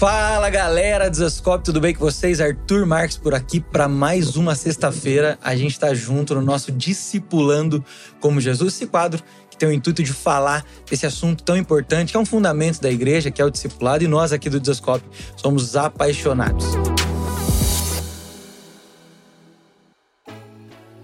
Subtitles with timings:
[0.00, 2.40] Fala galera, Desascope, tudo bem com vocês?
[2.40, 5.38] Arthur Marques por aqui para mais uma sexta-feira.
[5.42, 7.84] A gente está junto no nosso Discipulando
[8.18, 12.16] como Jesus, esse quadro que tem o intuito de falar desse assunto tão importante, que
[12.16, 15.04] é um fundamento da igreja, que é o discipulado, e nós aqui do Desascope
[15.36, 16.64] somos apaixonados.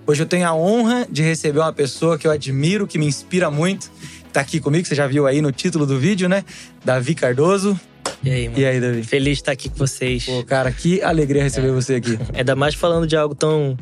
[0.06, 3.50] Hoje eu tenho a honra de receber uma pessoa que eu admiro, que me inspira
[3.50, 3.90] muito.
[4.32, 6.46] Tá aqui comigo, você já viu aí no título do vídeo, né?
[6.82, 7.78] Davi Cardoso.
[8.22, 8.60] E aí, mano?
[8.60, 9.02] E aí, Davi?
[9.02, 10.24] Feliz de estar aqui com vocês.
[10.24, 11.72] Pô, cara, que alegria receber é.
[11.72, 12.18] você aqui.
[12.34, 13.76] Ainda mais falando de algo tão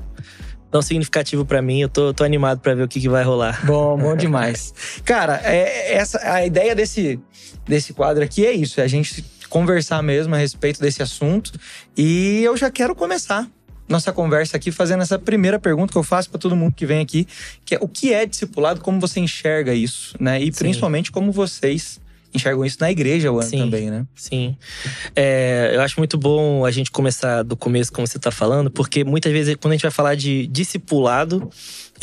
[0.70, 1.80] tão significativo para mim.
[1.80, 3.64] Eu tô, tô animado para ver o que, que vai rolar.
[3.64, 4.74] Bom, bom demais.
[5.04, 7.20] Cara, é, essa, a ideia desse,
[7.64, 11.52] desse quadro aqui é isso: é a gente conversar mesmo a respeito desse assunto.
[11.96, 13.48] E eu já quero começar
[13.88, 17.00] nossa conversa aqui fazendo essa primeira pergunta que eu faço para todo mundo que vem
[17.00, 17.26] aqui,
[17.64, 20.40] que é o que é discipulado, como você enxerga isso, né?
[20.40, 20.58] E Sim.
[20.58, 22.00] principalmente como vocês
[22.34, 24.06] enxergam isso na igreja o ano também, né?
[24.14, 24.56] Sim.
[25.14, 29.04] É, eu acho muito bom a gente começar do começo, como você está falando, porque
[29.04, 31.48] muitas vezes, quando a gente vai falar de discipulado,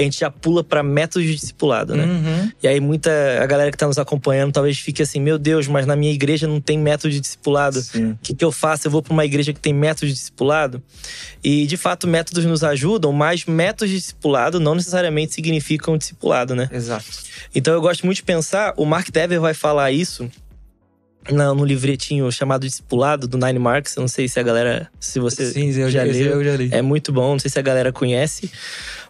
[0.02, 2.06] a gente já pula para métodos de discipulado, né?
[2.06, 2.52] Uhum.
[2.62, 5.86] E aí muita a galera que está nos acompanhando talvez fique assim, meu Deus, mas
[5.86, 7.80] na minha igreja não tem método de discipulado.
[7.80, 8.88] O que, que eu faço?
[8.88, 10.82] Eu vou para uma igreja que tem método de discipulado?
[11.44, 16.70] E de fato métodos nos ajudam, mas métodos de discipulado não necessariamente significam discipulado, né?
[16.72, 17.06] Exato.
[17.54, 20.30] Então eu gosto muito de pensar, o Mark Dever vai falar isso
[21.30, 23.96] no, no livretinho chamado Discipulado, do Nine Marks.
[23.96, 24.90] Eu não sei se a galera.
[25.00, 26.14] Se você Sim, já, leu.
[26.14, 26.70] Eu já li.
[26.72, 28.50] É muito bom, não sei se a galera conhece.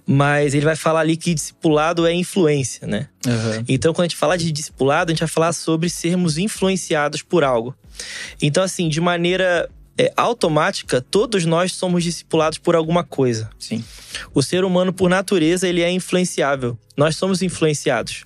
[0.06, 3.08] Mas ele vai falar ali que discipulado é influência, né?
[3.26, 3.66] Uhum.
[3.68, 7.44] Então, quando a gente fala de discipulado, a gente vai falar sobre sermos influenciados por
[7.44, 7.76] algo.
[8.42, 13.50] Então, assim, de maneira é, automática, todos nós somos discipulados por alguma coisa.
[13.60, 13.84] Sim.
[14.34, 16.78] O ser humano, por natureza, ele é influenciável.
[16.98, 18.26] Nós somos influenciados.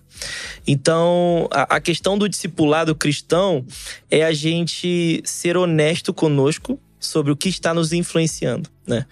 [0.66, 3.66] Então, a, a questão do discipulado cristão
[4.10, 9.06] é a gente ser honesto conosco sobre o que está nos influenciando, né?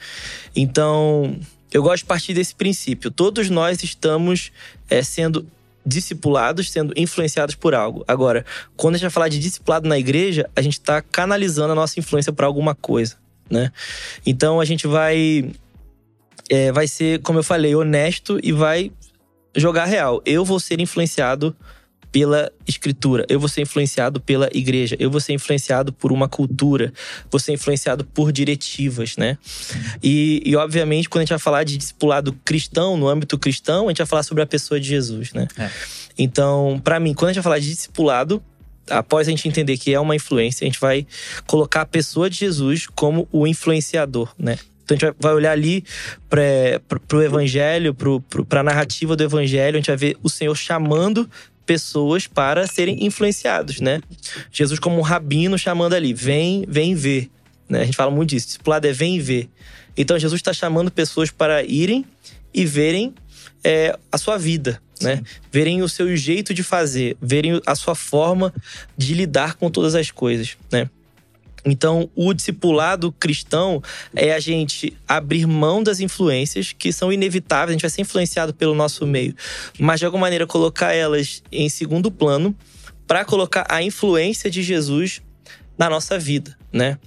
[0.56, 1.38] Então,
[1.74, 3.10] eu gosto de partir desse princípio.
[3.10, 4.52] Todos nós estamos
[4.90, 5.46] é, sendo
[5.86, 8.06] discipulados, sendo influenciados por algo.
[8.08, 8.46] Agora,
[8.78, 12.00] quando a gente vai falar de discipulado na igreja, a gente está canalizando a nossa
[12.00, 13.18] influência para alguma coisa,
[13.50, 13.72] né?
[14.26, 15.52] Então, a gente vai
[16.50, 18.92] é, vai ser, como eu falei, honesto e vai
[19.56, 20.22] jogar real.
[20.26, 21.56] Eu vou ser influenciado
[22.14, 26.94] pela escritura, eu vou ser influenciado pela igreja, eu vou ser influenciado por uma cultura,
[27.32, 29.36] vou ser influenciado por diretivas, né?
[30.02, 33.90] E, e obviamente, quando a gente vai falar de discipulado cristão, no âmbito cristão, a
[33.90, 35.48] gente vai falar sobre a pessoa de Jesus, né?
[35.58, 35.72] É.
[36.16, 38.44] Então, para mim, quando a gente vai falar de discipulado,
[38.88, 41.08] após a gente entender que é uma influência, a gente vai
[41.48, 44.60] colocar a pessoa de Jesus como o influenciador, né?
[44.84, 45.84] Então a gente vai olhar ali
[46.30, 47.96] para o evangelho,
[48.48, 51.30] para a narrativa do evangelho, a gente vai ver o Senhor chamando
[51.66, 54.02] pessoas para serem influenciados, né?
[54.52, 57.30] Jesus como um rabino chamando ali, vem, vem ver.
[57.68, 57.82] Né?
[57.82, 59.50] A gente fala muito disso, discipulado é vem ver.
[59.98, 62.06] Então Jesus está chamando pessoas para irem
[62.54, 63.14] e verem
[63.64, 65.22] é, a sua vida, né?
[65.52, 68.54] Verem o seu jeito de fazer, verem a sua forma
[68.98, 70.90] de lidar com todas as coisas, né?
[71.66, 73.82] Então, o discipulado cristão
[74.14, 78.54] é a gente abrir mão das influências que são inevitáveis, a gente vai ser influenciado
[78.54, 79.36] pelo nosso meio,
[79.80, 82.56] mas de alguma maneira colocar elas em segundo plano
[83.08, 85.22] para colocar a influência de Jesus
[85.78, 86.98] na nossa vida, né?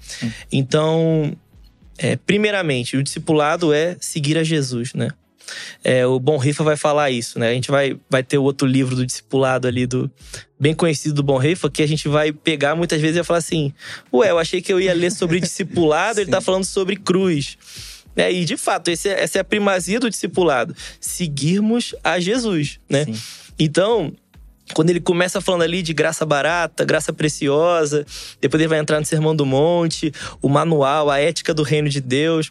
[0.50, 1.37] Então,
[1.99, 5.11] é, primeiramente, o discipulado é seguir a Jesus, né?
[5.82, 7.50] É, o Bom Rifa vai falar isso, né?
[7.50, 10.10] A gente vai, vai ter o outro livro do discipulado ali, do
[10.58, 13.38] bem conhecido do Bom Rifa, que a gente vai pegar muitas vezes e vai falar
[13.38, 13.72] assim:
[14.12, 17.56] Ué, eu achei que eu ia ler sobre discipulado, ele tá falando sobre cruz.
[18.16, 22.80] É, e de fato, esse, é, essa é a primazia do discipulado: seguirmos a Jesus,
[22.88, 23.04] né?
[23.04, 23.14] Sim.
[23.58, 24.12] Então,
[24.74, 28.04] quando ele começa falando ali de graça barata, graça preciosa,
[28.40, 32.00] depois ele vai entrar no Sermão do Monte, o manual, a ética do reino de
[32.00, 32.50] Deus,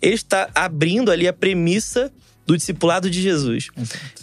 [0.00, 2.12] ele está abrindo ali a premissa
[2.46, 3.68] do discipulado de Jesus.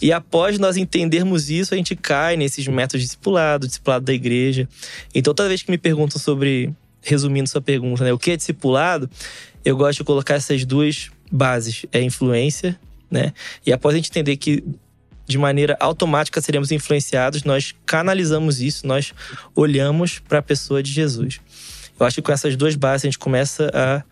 [0.02, 4.68] E após nós entendermos isso, a gente cai nesses métodos de discipulado, discipulado da igreja.
[5.14, 9.10] Então, toda vez que me perguntam sobre, resumindo sua pergunta, né, o que é discipulado,
[9.66, 12.80] eu gosto de colocar essas duas bases: é influência,
[13.12, 13.34] né?
[13.66, 14.64] E após a gente entender que
[15.26, 19.14] de maneira automática seremos influenciados, nós canalizamos isso, nós
[19.56, 21.40] olhamos para a pessoa de Jesus.
[22.00, 24.04] Eu acho que com essas duas bases a gente começa a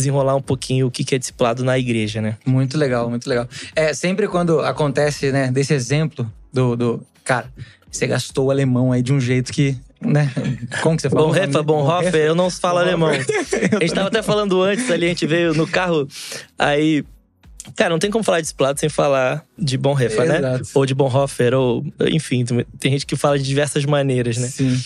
[0.00, 2.36] desenrolar um pouquinho o que é discipulado na igreja, né?
[2.44, 3.48] Muito legal, muito legal.
[3.74, 7.50] É, sempre quando acontece, né, desse exemplo do, do cara,
[7.90, 10.32] você gastou o alemão aí de um jeito que né?
[10.82, 11.28] Como que você falou?
[11.28, 13.10] Bonhoeffer, Bonhoeffer, eu não falo alemão.
[13.12, 16.08] A gente tava até falando antes ali, a gente veio no carro,
[16.58, 17.04] aí
[17.76, 20.60] Cara, não tem como falar de discipulado sem falar de Bonhoeffer, né?
[20.74, 22.44] Ou de Bonhoeffer, ou enfim,
[22.78, 24.48] tem gente que fala de diversas maneiras, né?
[24.48, 24.80] Sim.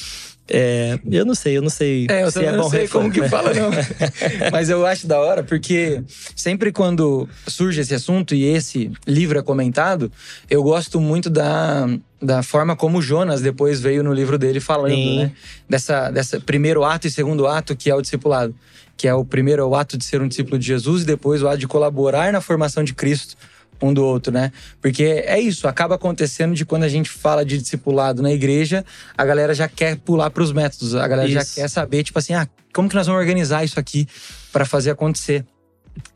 [0.47, 3.09] É, eu não sei, eu não sei é, eu se é não bom sei reforma,
[3.09, 3.29] como que né?
[3.29, 3.71] fala, não.
[4.53, 6.03] Mas eu acho da hora, porque
[6.37, 10.13] sempre quando surge esse assunto e esse livro é comentado,
[10.51, 11.89] eu gosto muito da,
[12.21, 15.19] da forma como Jonas depois veio no livro dele falando, Sim.
[15.21, 15.33] né?
[15.67, 18.55] Dessa, dessa primeiro ato e segundo ato que é o discipulado.
[18.99, 21.43] Que é o primeiro é o ato de ser um discípulo de Jesus e depois
[21.43, 23.35] o ato de colaborar na formação de Cristo
[23.83, 24.53] um do outro, né?
[24.81, 28.85] Porque é isso, acaba acontecendo de quando a gente fala de discipulado na igreja,
[29.17, 31.55] a galera já quer pular para os métodos, a galera já Isso.
[31.57, 34.07] quer saber, tipo assim, ah, como que nós vamos organizar isso aqui
[34.53, 35.45] para fazer acontecer?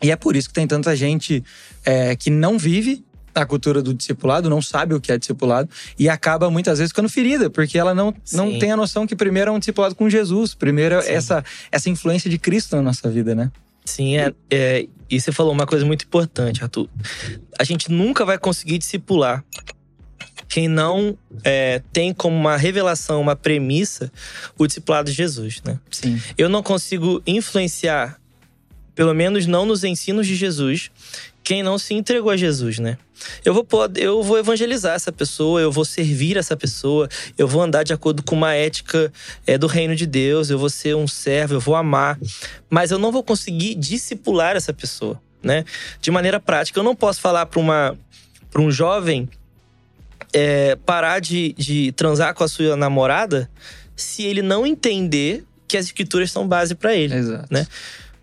[0.02, 1.44] E é por isso que tem tanta gente
[1.84, 6.08] é, que não vive a cultura do discipulado, não sabe o que é discipulado e
[6.08, 9.52] acaba muitas vezes ficando ferida, porque ela não, não tem a noção que primeiro é
[9.52, 13.50] um discipulado com Jesus, primeiro é essa, essa influência de Cristo na nossa vida, né?
[13.88, 16.88] Sim, é, é, e você falou uma coisa muito importante, Arthur.
[17.58, 19.42] A gente nunca vai conseguir discipular
[20.46, 24.12] quem não é, tem como uma revelação, uma premissa,
[24.58, 25.78] o discipulado de Jesus, né?
[25.90, 26.20] Sim.
[26.36, 28.20] Eu não consigo influenciar,
[28.94, 30.90] pelo menos não nos ensinos de Jesus,
[31.48, 32.98] quem não se entregou a Jesus, né?
[33.42, 33.66] Eu vou,
[33.96, 37.08] eu vou evangelizar essa pessoa, eu vou servir essa pessoa,
[37.38, 39.10] eu vou andar de acordo com uma ética
[39.46, 42.18] é, do reino de Deus, eu vou ser um servo, eu vou amar,
[42.68, 45.64] mas eu não vou conseguir discipular essa pessoa, né?
[46.02, 47.96] De maneira prática, eu não posso falar para uma
[48.50, 49.26] para um jovem
[50.34, 53.50] é, parar de, de transar com a sua namorada
[53.96, 57.48] se ele não entender que as escrituras são base para ele Exato.
[57.50, 57.66] né?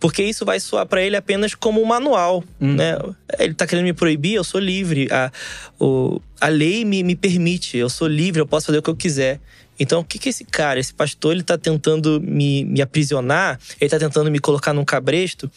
[0.06, 2.76] Porque isso vai soar para ele apenas como um manual, Hum.
[2.76, 2.96] né?
[3.40, 5.08] Ele tá querendo me proibir, eu sou livre.
[5.12, 5.32] A,
[5.80, 8.96] o, a lei me, me permite, eu sou livre, eu posso fazer o que eu
[8.96, 9.40] quiser.
[9.80, 13.60] Então, o que que esse cara, esse pastor, ele tá tentando me, me aprisionar?
[13.82, 15.50] Ele tá tentando me colocar num cabresto?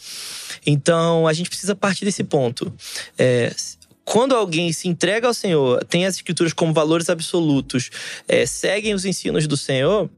[0.65, 2.73] Então, a gente precisa partir desse ponto.
[3.19, 3.53] É,
[4.03, 7.91] quando alguém se entrega ao Senhor, tem as escrituras como valores absolutos,
[8.27, 10.09] é, seguem os ensinos do Senhor,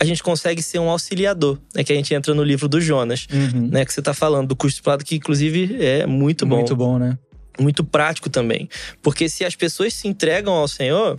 [0.00, 1.84] a gente consegue ser um auxiliador, né?
[1.84, 3.68] Que a gente entra no livro do Jonas, Uhum.
[3.70, 3.84] né?
[3.84, 7.16] Que você tá falando do curso discipulado, que inclusive é muito bom, Muito bom, né?
[7.60, 8.68] muito prático também.
[9.02, 11.18] Porque se as pessoas se entregam ao Senhor,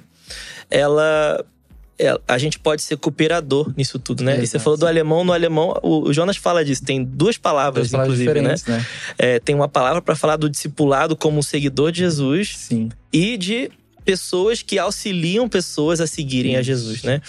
[0.69, 1.44] ela.
[1.98, 4.38] ela- a gente pode ser cooperador nisso tudo, né?
[4.44, 7.92] E você falou do alemão, no alemão, o Jonas fala disso, tem duas palavras, Duas
[7.92, 8.56] palavras inclusive, né?
[8.68, 8.86] né?
[9.18, 12.89] É, tem uma palavra para falar do discipulado como um seguidor de Jesus Sim.
[13.13, 13.72] e de
[14.04, 16.66] pessoas que auxiliam pessoas a seguirem a Isso.
[16.68, 17.22] Jesus, né?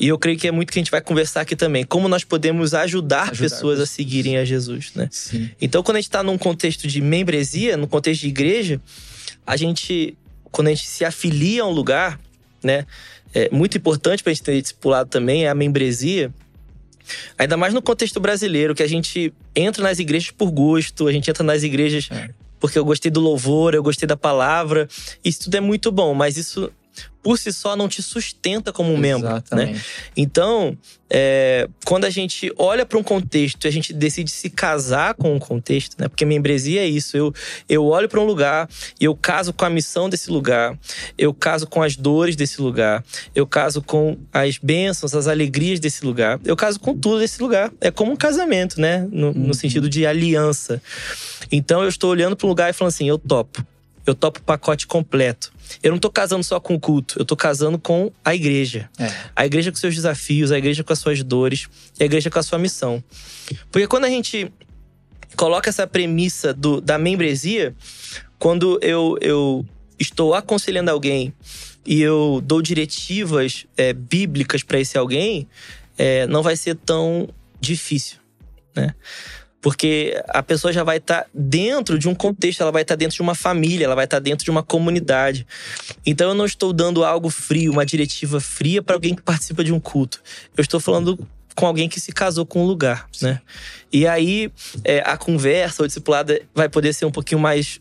[0.00, 1.84] E eu creio que é muito que a gente vai conversar aqui também.
[1.84, 5.08] Como nós podemos ajudar, Ajudar pessoas a seguirem a Jesus, né?
[5.10, 5.50] Sim.
[5.60, 8.80] Então, quando a gente está num contexto de membresia, num contexto de igreja,
[9.46, 10.16] a gente,
[10.52, 12.20] quando a gente se afilia a um lugar,
[12.62, 12.86] né?
[13.34, 16.32] É muito importante para a gente ter discipulado também é a membresia.
[17.36, 21.30] Ainda mais no contexto brasileiro, que a gente entra nas igrejas por gosto, a gente
[21.30, 22.30] entra nas igrejas É.
[22.60, 24.88] porque eu gostei do louvor, eu gostei da palavra.
[25.24, 26.70] Isso tudo é muito bom, mas isso
[27.22, 29.80] por si só não te sustenta como um membro, né?
[30.16, 30.76] Então,
[31.10, 35.34] é, quando a gente olha para um contexto e a gente decide se casar com
[35.34, 36.08] um contexto, né?
[36.08, 37.16] Porque membresia é isso.
[37.16, 37.34] Eu,
[37.68, 38.68] eu olho para um lugar
[39.00, 40.78] e eu caso com a missão desse lugar,
[41.18, 43.04] eu caso com as dores desse lugar,
[43.34, 47.70] eu caso com as bênçãos, as alegrias desse lugar, eu caso com tudo desse lugar.
[47.80, 49.06] É como um casamento, né?
[49.10, 49.52] No, no Uhum.
[49.54, 50.80] sentido de aliança.
[51.50, 53.64] Então, eu estou olhando para um lugar e falando assim: eu topo.
[54.08, 55.52] Eu topo o pacote completo.
[55.82, 58.88] Eu não tô casando só com o culto, eu tô casando com a igreja.
[58.98, 59.12] É.
[59.36, 61.68] A igreja com seus desafios, a igreja com as suas dores,
[62.00, 63.04] e a igreja com a sua missão.
[63.70, 64.50] Porque quando a gente
[65.36, 67.74] coloca essa premissa do, da membresia,
[68.38, 69.66] quando eu, eu
[69.98, 71.34] estou aconselhando alguém
[71.84, 75.46] e eu dou diretivas é, bíblicas para esse alguém,
[75.98, 77.28] é, não vai ser tão
[77.60, 78.18] difícil,
[78.74, 78.94] né?
[79.60, 83.22] Porque a pessoa já vai estar dentro de um contexto, ela vai estar dentro de
[83.22, 85.46] uma família, ela vai estar dentro de uma comunidade.
[86.06, 89.72] Então eu não estou dando algo frio, uma diretiva fria para alguém que participa de
[89.72, 90.20] um culto.
[90.56, 91.18] Eu estou falando
[91.56, 93.40] com alguém que se casou com um lugar, né?
[93.92, 94.52] E aí
[94.84, 97.80] é, a conversa, o discipulado vai poder ser um pouquinho mais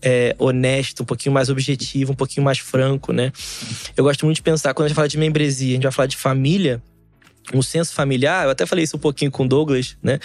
[0.00, 3.32] é, honesto, um pouquinho mais objetivo, um pouquinho mais franco, né?
[3.96, 6.06] Eu gosto muito de pensar, quando a gente fala de membresia, a gente vai falar
[6.06, 6.82] de família,
[7.54, 10.18] um senso familiar, eu até falei isso um pouquinho com o Douglas, né?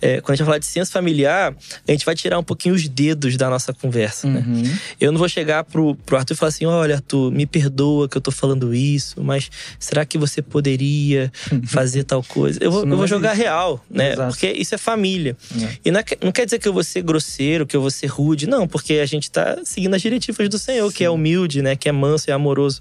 [0.00, 1.54] É, quando a gente vai falar de senso familiar,
[1.86, 4.44] a gente vai tirar um pouquinho os dedos da nossa conversa, né?
[4.46, 4.78] Uhum.
[5.00, 8.16] Eu não vou chegar pro, pro Arthur e falar assim: olha, Arthur, me perdoa que
[8.16, 11.30] eu tô falando isso, mas será que você poderia
[11.66, 12.62] fazer tal coisa?
[12.62, 14.12] Eu vou, eu vou jogar real, né?
[14.12, 14.32] Exato.
[14.32, 15.36] Porque isso é família.
[15.60, 15.76] É.
[15.84, 18.06] E não, é não quer dizer que eu vou ser grosseiro, que eu vou ser
[18.06, 21.14] rude, não, porque a gente tá seguindo as diretivas do Senhor, que é Sim.
[21.14, 21.76] humilde, né?
[21.76, 22.80] Que é manso e amoroso.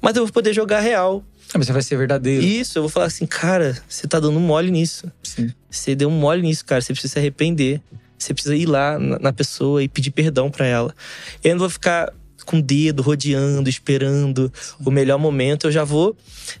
[0.00, 1.24] Mas eu vou poder jogar real.
[1.52, 2.44] Ah, mas você vai ser verdadeiro.
[2.44, 5.10] Isso, eu vou falar assim, cara, você tá dando mole nisso.
[5.22, 5.52] Sim.
[5.70, 6.80] Você deu um mole nisso, cara.
[6.80, 7.80] Você precisa se arrepender.
[8.18, 10.94] Você precisa ir lá na, pessoa e pedir perdão pra ela.
[11.42, 12.12] Eu não vou ficar
[12.46, 14.52] com o dedo, rodeando, esperando
[14.84, 16.16] o melhor momento, eu já vou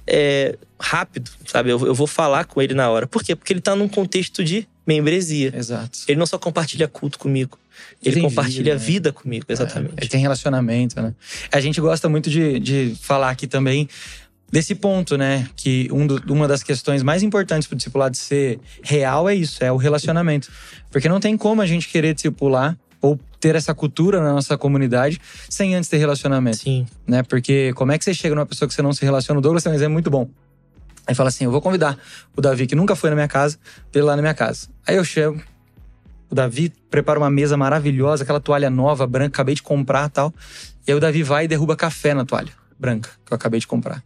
[0.06, 1.70] é, rápido, sabe?
[1.70, 3.06] Eu, eu vou falar com ele na hora.
[3.06, 3.34] Por quê?
[3.34, 5.52] Porque ele tá num contexto de membresia.
[5.56, 6.00] Exato.
[6.06, 7.58] Ele não só compartilha culto comigo,
[8.02, 9.14] ele, compartilha vida, vida, né?
[9.14, 9.94] comigo, exatamente.
[9.96, 11.14] É, ele tem relacionamento, né?
[11.50, 13.88] A gente gosta muito de, de falar aqui também
[14.52, 15.48] desse ponto, né?
[15.56, 19.72] Que um do- uma das questões mais importantes pro discipulado ser real é isso, é
[19.72, 20.52] o relacionamento.
[20.90, 25.20] Porque não tem como a gente querer discipular ou ter essa cultura na nossa comunidade
[25.48, 26.86] sem antes ter relacionamento, Sim.
[27.06, 27.22] né?
[27.24, 29.38] Porque como é que você chega numa pessoa que você não se relaciona?
[29.38, 30.28] O Douglas tem um exemplo muito bom.
[31.06, 31.98] Aí fala assim: eu vou convidar
[32.36, 33.58] o Davi, que nunca foi na minha casa,
[33.90, 34.68] pra ele lá na minha casa.
[34.86, 35.42] Aí eu chego,
[36.30, 40.32] o Davi prepara uma mesa maravilhosa, aquela toalha nova, branca, acabei de comprar tal.
[40.86, 43.66] E aí o Davi vai e derruba café na toalha branca, que eu acabei de
[43.66, 44.00] comprar.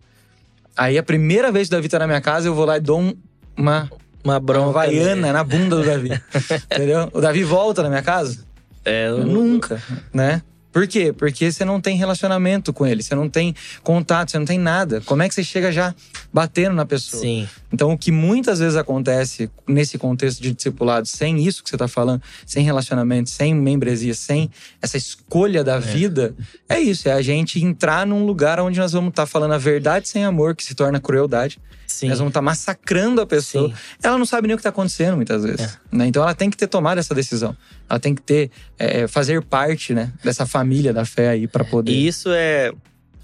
[0.77, 2.81] Aí a primeira vez que o Davi tá na minha casa, eu vou lá e
[2.81, 3.15] dou um-
[3.57, 3.91] uma,
[4.23, 4.73] Uma bronca.
[4.73, 6.11] vaiana na bunda do Davi.
[6.71, 7.09] Entendeu?
[7.13, 8.45] O Davi volta na minha casa?
[8.85, 9.81] É, eu- Nunca,
[10.13, 10.43] né?
[10.77, 11.11] Por quê?
[11.11, 15.01] Porque você não tem relacionamento com ele, você não tem contato, você não tem nada.
[15.07, 15.95] Como é que você chega já
[16.31, 17.23] batendo na pessoa?
[17.23, 17.49] Sim.
[17.73, 21.89] Então, o que muitas vezes acontece nesse contexto de discipulado, sem isso que você está
[21.89, 24.51] falando, sem relacionamento, sem membresia, sem
[24.83, 26.35] essa escolha da vida,
[26.69, 30.07] é isso: é a gente entrar num lugar onde nós vamos estar falando a verdade
[30.11, 31.59] sem amor, que se torna crueldade.
[31.87, 32.09] Sim.
[32.09, 33.71] Nós vamos estar massacrando a pessoa.
[33.71, 33.75] Sim.
[34.03, 35.79] Ela não sabe nem o que está acontecendo muitas vezes.
[35.91, 36.07] né?
[36.07, 37.57] Então, ela tem que ter tomado essa decisão.
[37.89, 41.93] Ela tem que ter, é, fazer parte né, dessa família da fé aí para poder.
[41.93, 42.73] E isso é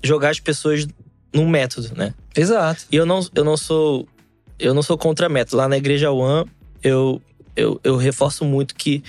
[0.02, 0.87] jogar as pessoas
[1.33, 2.14] num método, né?
[2.37, 2.85] Exato.
[2.90, 4.07] E eu não, eu não sou.
[4.59, 5.57] Eu não sou contra método.
[5.57, 6.49] Lá na Igreja One,
[6.83, 7.21] eu,
[7.57, 9.02] eu, eu reforço muito que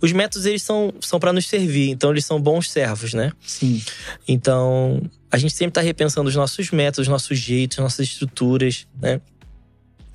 [0.00, 3.32] os métodos eles são, são para nos servir, então eles são bons servos, né?
[3.40, 3.82] Sim.
[4.26, 9.20] Então, a gente sempre tá repensando os nossos métodos, nossos jeitos, nossas estruturas, né?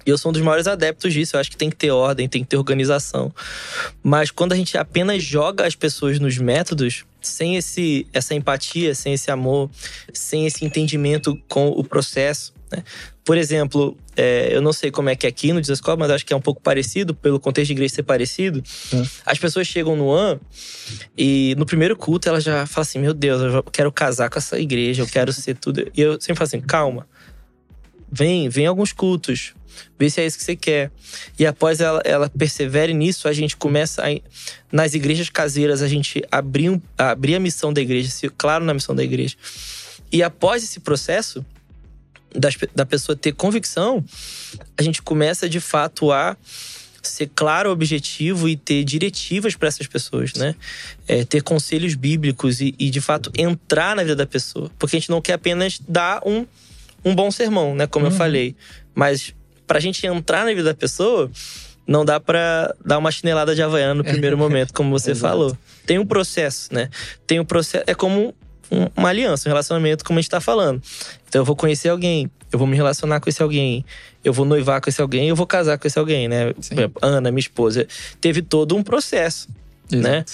[0.06, 1.36] E eu sou um dos maiores adeptos disso.
[1.36, 3.34] Eu acho que tem que ter ordem, tem que ter organização.
[4.04, 9.14] Mas quando a gente apenas joga as pessoas nos métodos, sem esse, essa empatia, sem
[9.14, 9.70] esse amor,
[10.14, 12.54] sem esse entendimento com o processo.
[12.72, 12.84] Né?
[13.24, 16.26] Por exemplo, é, eu não sei como é que é aqui no Desescola, mas acho
[16.26, 18.64] que é um pouco parecido, pelo contexto de igreja ser parecido.
[18.94, 19.04] É.
[19.26, 20.40] As pessoas chegam no AN
[21.18, 24.60] e no primeiro culto ela já fala assim: Meu Deus, eu quero casar com essa
[24.60, 25.92] igreja, eu quero ser tudo.
[25.96, 27.08] E eu sempre falo assim: calma.
[28.12, 29.54] Vem, vem alguns cultos.
[29.98, 30.92] Vê se é isso que você quer.
[31.38, 34.08] E após ela, ela persevere nisso, a gente começa a,
[34.72, 38.96] nas igrejas caseiras, a gente abrir, um- abrir a missão da igreja, claro na missão
[38.96, 39.36] da igreja.
[40.12, 41.46] E após esse processo,
[42.34, 44.04] das da pessoa ter convicção,
[44.78, 46.38] a gente começa de fato a
[47.02, 50.56] ser claro, objetivo e ter diretivas para essas pessoas, né?
[51.08, 55.00] É, ter conselhos bíblicos e, e, de fato entrar na vida da pessoa, porque a
[55.00, 56.46] gente não quer apenas dar um,
[57.04, 57.88] um bom sermão, né?
[57.88, 58.56] Como eu falei,
[58.94, 59.34] mas
[59.68, 61.30] pra gente entrar na vida da pessoa,
[61.88, 65.56] não dá pra dar uma chinelada de havaiana no primeiro momento, como você falou.
[65.86, 66.90] Tem um processo, né?
[67.28, 67.84] Tem um processo.
[67.88, 68.34] É como
[68.72, 70.82] um- uma aliança, um relacionamento, como a gente tá falando.
[71.28, 73.86] Então eu vou conhecer alguém, eu vou me relacionar com esse alguém,
[74.24, 76.54] eu vou noivar com esse alguém, eu vou casar com esse alguém, né?
[76.60, 76.76] Sim.
[77.02, 77.88] Ana, minha esposa,
[78.20, 79.48] teve todo um processo.
[79.92, 80.26] Né?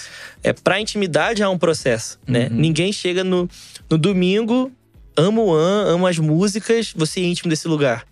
[0.42, 2.48] É, pra intimidade há um processo, né?
[2.50, 2.56] Uhum.
[2.56, 3.46] Ninguém chega no,
[3.90, 4.72] no domingo,
[5.14, 8.06] amo o An, amo as músicas, você é íntimo desse lugar.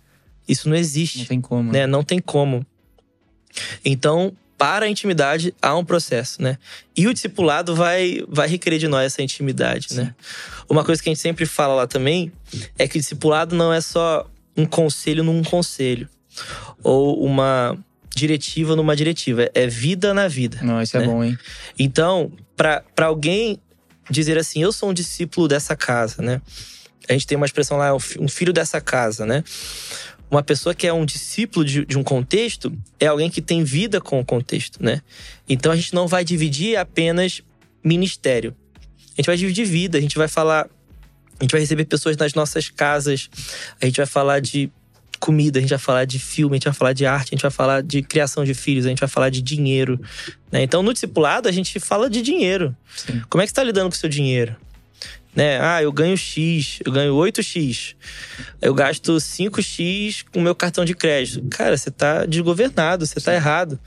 [0.47, 1.71] Isso não existe Não tem como.
[1.71, 1.87] né?
[1.87, 2.65] Não tem como.
[3.83, 6.57] Então, para a intimidade, há um processo, né?
[6.95, 10.13] E o discipulado vai, vai requerer de nós essa intimidade, né?
[10.69, 12.31] Uma coisa que a gente sempre fala lá também
[12.77, 16.07] é que o discipulado não é só um conselho num conselho.
[16.83, 17.77] Ou uma
[18.15, 19.49] diretiva numa diretiva.
[19.53, 20.59] É vida na vida.
[20.61, 21.05] Não, isso é né?
[21.07, 21.37] bom, hein?
[21.79, 23.59] Então, para alguém
[24.09, 26.41] dizer assim, eu sou um discípulo dessa casa, né?
[27.09, 29.43] A gente tem uma expressão lá, fi- um filho dessa casa, né?
[30.31, 33.99] Uma pessoa que é um discípulo de, de um contexto é alguém que tem vida
[33.99, 35.01] com o contexto, né?
[35.47, 37.41] Então a gente não vai dividir apenas
[37.83, 38.55] ministério.
[39.09, 40.69] A gente vai dividir vida, a gente vai falar.
[41.37, 43.29] A gente vai receber pessoas nas nossas casas,
[43.81, 44.71] a gente vai falar de
[45.19, 47.41] comida, a gente vai falar de filme, a gente vai falar de arte, a gente
[47.41, 49.99] vai falar de criação de filhos, a gente vai falar de dinheiro.
[50.51, 50.63] né?
[50.63, 52.75] Então, no discipulado, a gente fala de dinheiro.
[52.95, 53.21] Sim.
[53.29, 54.55] Como é que você está lidando com o seu dinheiro?
[55.35, 55.59] Né?
[55.61, 57.95] Ah, eu ganho X, eu ganho 8X.
[58.61, 61.47] Eu gasto 5X com meu cartão de crédito.
[61.49, 63.79] Cara, você tá desgovernado, você tá errado.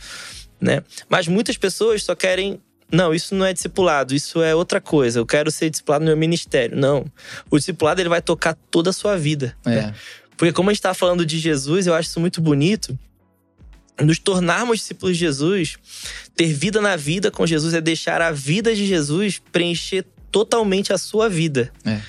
[0.61, 0.83] Né?
[1.09, 2.61] Mas muitas pessoas só querem.
[2.91, 5.19] Não, isso não é discipulado, isso é outra coisa.
[5.19, 6.77] Eu quero ser discipulado no meu ministério.
[6.77, 7.05] Não.
[7.51, 9.57] O discipulado ele vai tocar toda a sua vida.
[9.67, 9.79] né?
[9.79, 9.95] É.
[10.37, 12.99] Porque como a gente tá falando de Jesus, eu acho isso muito bonito.
[14.01, 15.77] Nos tornarmos discípulos de Jesus,
[16.35, 20.99] ter vida na vida com Jesus é deixar a vida de Jesus preencher totalmente a
[20.99, 21.73] sua vida.
[21.85, 22.01] É.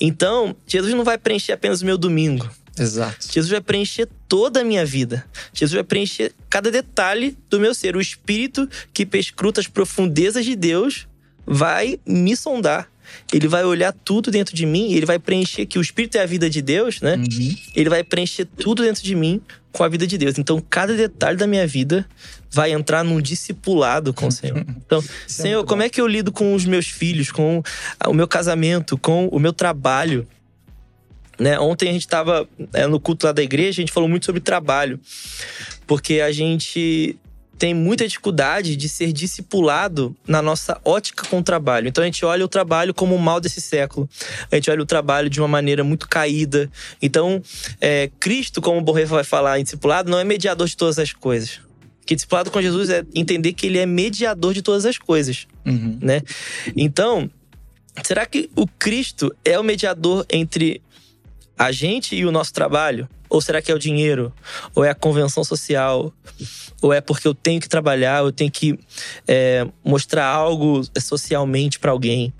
[0.00, 2.48] Então, Jesus não vai preencher apenas o meu domingo.
[2.78, 3.30] Exato.
[3.30, 5.22] Jesus vai preencher toda a minha vida.
[5.52, 7.94] Jesus vai preencher cada detalhe do meu ser.
[7.94, 11.06] O Espírito que perscruta as profundezas de Deus
[11.46, 12.90] vai me sondar.
[13.32, 16.26] Ele vai olhar tudo dentro de mim, ele vai preencher que o Espírito é a
[16.26, 17.16] vida de Deus, né?
[17.16, 17.56] Uhum.
[17.74, 19.40] Ele vai preencher tudo dentro de mim
[19.72, 20.38] com a vida de Deus.
[20.38, 22.06] Então, cada detalhe da minha vida
[22.50, 24.64] vai entrar num discipulado com o Senhor.
[24.86, 27.62] Então, Senhor, muito como é que eu lido com os meus filhos, com
[28.06, 30.26] o meu casamento, com o meu trabalho?
[31.38, 31.58] Né?
[31.58, 32.46] Ontem a gente estava
[32.88, 35.00] no culto lá da igreja, a gente falou muito sobre trabalho.
[35.86, 37.16] Porque a gente
[37.58, 41.88] tem muita dificuldade de ser discipulado na nossa ótica com o trabalho.
[41.88, 44.08] Então a gente olha o trabalho como o mal desse século.
[44.50, 46.70] A gente olha o trabalho de uma maneira muito caída.
[47.00, 47.40] Então,
[47.80, 51.12] é, Cristo, como o Borré vai falar em discipulado, não é mediador de todas as
[51.12, 51.60] coisas.
[52.04, 55.98] Que discipulado com Jesus é entender que ele é mediador de todas as coisas, Uhum.
[56.02, 56.20] né?
[56.76, 57.30] Então,
[58.02, 60.82] será que o Cristo é o mediador entre
[61.58, 63.08] a gente e o nosso trabalho?
[63.34, 64.32] Ou será que é o dinheiro?
[64.74, 66.12] Ou é a convenção social?
[66.80, 68.78] Ou é porque eu tenho que trabalhar, eu tenho que
[69.26, 72.32] é, mostrar algo socialmente para alguém?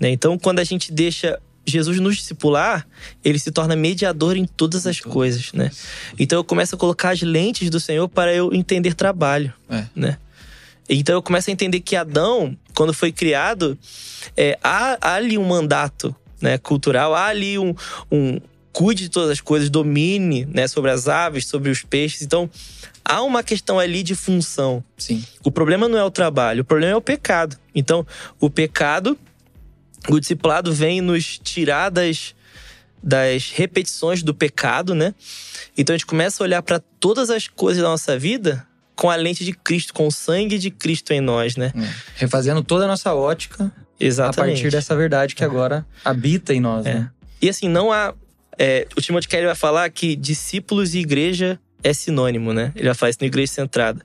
[0.00, 0.10] né?
[0.10, 2.86] Então, quando a gente deixa Jesus nos discipular,
[3.22, 5.70] ele se torna mediador em todas as coisas, né?
[6.18, 9.84] Então eu começo a colocar as lentes do Senhor para eu entender trabalho, É.
[9.94, 10.18] né?
[10.88, 13.78] Então eu começo a entender que Adão, quando foi criado,
[14.36, 17.74] é, há, há ali um mandato né, cultural, há ali um,
[18.10, 18.40] um
[18.72, 22.22] cuide de todas as coisas, domine né, sobre as aves, sobre os peixes.
[22.22, 22.48] Então
[23.04, 24.82] há uma questão ali de função.
[24.96, 25.24] Sim.
[25.44, 27.56] O problema não é o trabalho, o problema é o pecado.
[27.74, 28.06] Então,
[28.38, 29.18] o pecado,
[30.08, 32.34] o discipulado vem nos tirar das,
[33.02, 35.14] das repetições do pecado, né?
[35.76, 39.16] Então a gente começa a olhar para todas as coisas da nossa vida com a
[39.16, 41.72] lente de Cristo, com o sangue de Cristo em nós, né?
[41.74, 41.88] É.
[42.16, 44.40] Refazendo toda a nossa ótica Exatamente.
[44.40, 46.94] a partir dessa verdade que agora habita em nós, É.
[46.94, 47.10] né?
[47.40, 48.14] E assim, não há.
[48.62, 52.72] É, o Timothy Kelly vai falar que discípulos e igreja é sinônimo, né?
[52.76, 54.02] Ele vai falar isso no Igreja Centrada.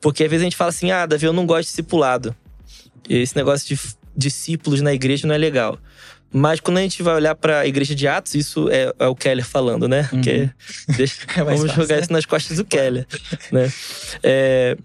[0.00, 2.32] Porque às vezes a gente fala assim: ah, Davi, eu não gosto de discipulado.
[3.08, 3.80] Esse negócio de
[4.16, 5.76] discípulos na igreja não é legal.
[6.30, 9.16] Mas quando a gente vai olhar para a igreja de Atos, isso é, é o
[9.16, 10.08] Keller falando, né?
[10.12, 10.20] Uhum.
[10.20, 10.48] Que
[10.96, 12.02] deixa- É vamos fácil, jogar né?
[12.02, 13.04] isso nas costas do Keller,
[13.50, 13.72] né?
[14.22, 14.76] É,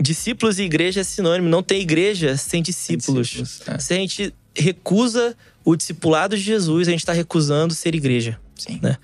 [0.00, 1.48] discípulos e igreja é sinônimo.
[1.48, 3.28] Não tem igreja sem discípulos.
[3.28, 3.78] Discípulos, é.
[3.80, 8.38] Se a gente recusa o discipulado de Jesus, a gente está recusando ser igreja.
[8.60, 8.78] Sim.
[8.82, 8.96] Né?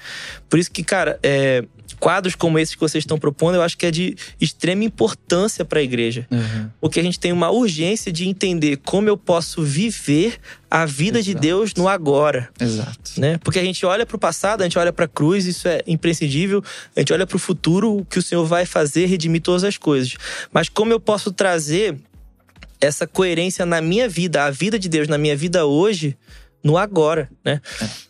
[0.48, 1.64] Por isso que, cara, é,
[1.98, 5.80] quadros como esses que vocês estão propondo, eu acho que é de extrema importância para
[5.80, 6.26] a igreja.
[6.30, 6.70] Uhum.
[6.80, 10.38] Porque a gente tem uma urgência de entender como eu posso viver
[10.70, 11.42] a vida de Exato.
[11.42, 12.48] Deus no agora.
[12.60, 13.12] Exato.
[13.18, 13.38] Né?
[13.38, 15.82] Porque a gente olha para o passado, a gente olha para a cruz, isso é
[15.86, 16.62] imprescindível.
[16.94, 19.76] A gente olha para o futuro, o que o Senhor vai fazer, redimir todas as
[19.76, 20.16] coisas.
[20.52, 21.96] Mas como eu posso trazer
[22.80, 26.16] essa coerência na minha vida, a vida de Deus na minha vida hoje,
[26.66, 27.60] no agora, né?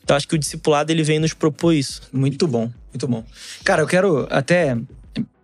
[0.02, 2.00] Então acho que o discipulado ele vem nos propor isso.
[2.10, 3.22] Muito bom, muito bom.
[3.62, 4.76] Cara, eu quero até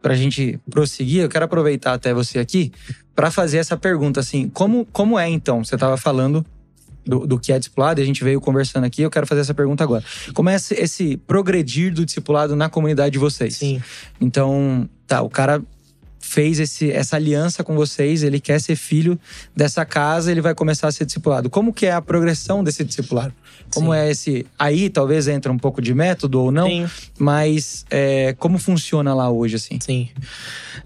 [0.01, 2.73] pra gente prosseguir, eu quero aproveitar até você aqui
[3.15, 5.63] pra fazer essa pergunta assim, como como é então?
[5.63, 6.45] Você tava falando
[7.05, 9.53] do, do que é discipulado e a gente veio conversando aqui, eu quero fazer essa
[9.53, 10.03] pergunta agora.
[10.33, 13.57] Como é esse, esse progredir do discipulado na comunidade de vocês?
[13.57, 13.83] Sim.
[14.21, 15.63] Então, tá, o cara
[16.23, 19.19] fez esse, essa aliança com vocês, ele quer ser filho
[19.55, 21.51] dessa casa, ele vai começar a ser discipulado.
[21.51, 23.35] Como que é a progressão desse discipulado?
[23.75, 23.99] Como Sim.
[23.99, 24.47] é esse.
[24.59, 26.89] Aí talvez entra um pouco de método ou não, Sim.
[27.19, 29.79] mas é, como funciona lá hoje, assim?
[29.81, 30.09] Sim.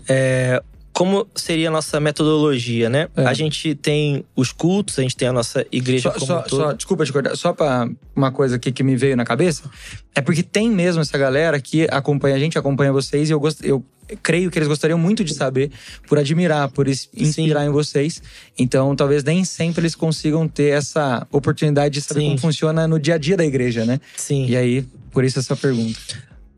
[0.09, 0.63] É,
[0.97, 3.09] como seria a nossa metodologia, né?
[3.15, 3.27] É.
[3.27, 6.63] A gente tem os cultos, a gente tem a nossa igreja Só, como só, todo.
[6.63, 9.71] só- desculpa te cortar, só pra uma coisa aqui que me veio na cabeça,
[10.15, 13.61] é porque tem mesmo essa galera que acompanha a gente, acompanha vocês, e eu, gost,
[13.63, 13.85] eu
[14.23, 15.71] creio que eles gostariam muito de saber,
[16.09, 18.23] por admirar, por inspirar em vocês.
[18.59, 22.27] Então, talvez nem sempre eles consigam ter essa oportunidade de saber Sim.
[22.29, 24.01] como funciona no dia a dia da igreja, né?
[24.17, 24.47] Sim.
[24.47, 24.83] E aí,
[25.13, 25.99] por isso essa pergunta.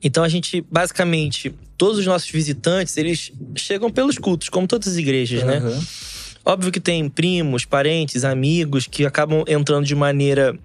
[0.03, 4.97] Então a gente, basicamente, todos os nossos visitantes, eles chegam pelos cultos, como todas as
[4.97, 5.59] igrejas, né?
[5.59, 5.81] Aham.
[6.45, 10.59] Óbvio que tem primos, parentes, amigos que acabam entrando de maneira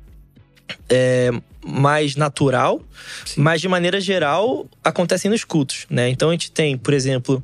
[0.89, 1.30] é,
[1.65, 2.82] mais natural,
[3.26, 3.41] Sim.
[3.41, 6.10] mas de maneira geral acontecem nos cultos, né?
[6.10, 7.43] Então a gente tem, por exemplo,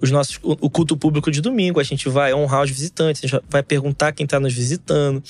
[0.00, 3.42] os nossos, o culto público de domingo, a gente vai honrar os visitantes, a gente
[3.48, 5.22] vai perguntar quem está nos visitando,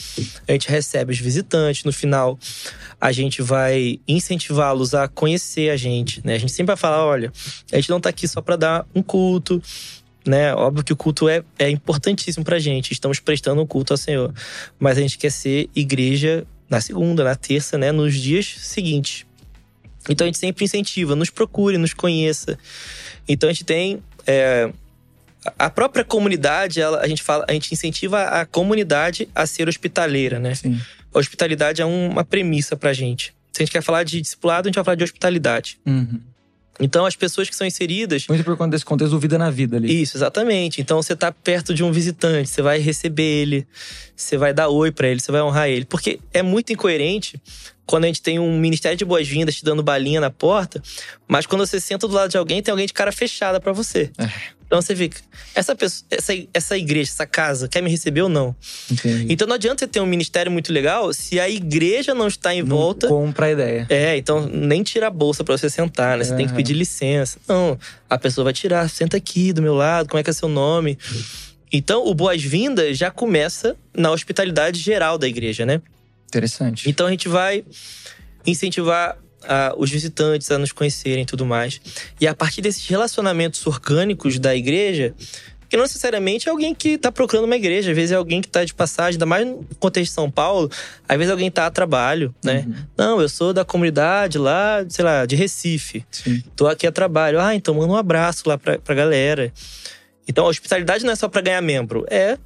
[0.47, 2.39] a gente recebe os visitantes, no final
[3.01, 6.35] a gente vai incentivá-los a conhecer a gente, né?
[6.35, 7.33] A gente sempre vai falar, olha,
[7.73, 9.63] a gente não tá aqui só para dar um culto,
[10.27, 10.53] né?
[10.55, 14.35] Óbvio que o culto é, é importantíssimo pra gente, estamos prestando um culto ao Senhor,
[14.79, 17.93] mas a gente quer ser igreja na segunda, na terça, né?
[17.93, 19.25] Nos dias seguintes.
[20.09, 22.59] Então a gente sempre incentiva, nos procure, nos conheça.
[23.29, 24.71] Então a gente tem é,
[25.59, 30.39] a própria comunidade, ela, a gente fala, a gente incentiva a comunidade a ser hospitaleira,
[30.39, 30.55] né?
[30.55, 30.81] Sim.
[31.15, 33.35] A hospitalidade é uma premissa pra gente.
[33.53, 35.79] Se a gente quer falar de discipulado, a gente vai falar de hospitalidade.
[35.87, 36.21] Uhum.
[36.81, 38.27] Então, as pessoas que são inseridas.
[38.29, 40.03] Muito por conta desse contexto do vida na vida ali.
[40.03, 40.81] Isso, exatamente.
[40.81, 43.67] Então, você tá perto de um visitante, você vai receber ele,
[44.15, 45.85] você vai dar oi para ele, você vai honrar ele.
[45.85, 47.41] Porque é muito incoerente
[47.87, 50.83] quando a gente tem um ministério de boas-vindas te dando balinha na porta,
[51.29, 54.11] mas quando você senta do lado de alguém, tem alguém de cara fechada para você.
[54.19, 54.29] É.
[54.67, 55.21] Então você fica,
[55.55, 58.55] essa pessoa, essa, essa igreja, essa casa, quer me receber ou não?
[58.91, 59.33] Entendi.
[59.33, 62.63] Então não adianta você ter um ministério muito legal se a igreja não está em
[62.63, 63.07] não volta.
[63.07, 63.87] Compra a ideia.
[63.89, 66.25] É, então nem tira a bolsa para você sentar, né?
[66.25, 67.39] Você tem que pedir licença.
[67.47, 67.79] Não,
[68.11, 70.99] a pessoa vai tirar, senta aqui do meu lado, como é que é seu nome?
[71.73, 75.81] Então o boas-vindas já começa na hospitalidade geral da igreja, né?
[76.29, 76.91] Interessante.
[76.91, 77.65] Então a gente vai
[78.45, 81.81] incentivar a, os visitantes a nos conhecerem e tudo mais.
[82.21, 85.15] E a partir desses relacionamentos orgânicos da igreja,
[85.69, 88.49] que não necessariamente é alguém que está procurando uma igreja, às vezes é alguém que
[88.49, 90.71] está de passagem, ainda mais no contexto de São Paulo,
[91.09, 92.65] às vezes alguém está a trabalho, né?
[92.67, 92.75] Uhum.
[92.97, 96.05] Não, eu sou da comunidade lá, sei lá, de Recife.
[96.11, 96.43] Sim.
[96.55, 97.41] Tô aqui a trabalho.
[97.41, 99.53] Ah, então manda um abraço lá pra, pra galera.
[100.29, 102.39] Então a hospitalidade não é só para ganhar membro, é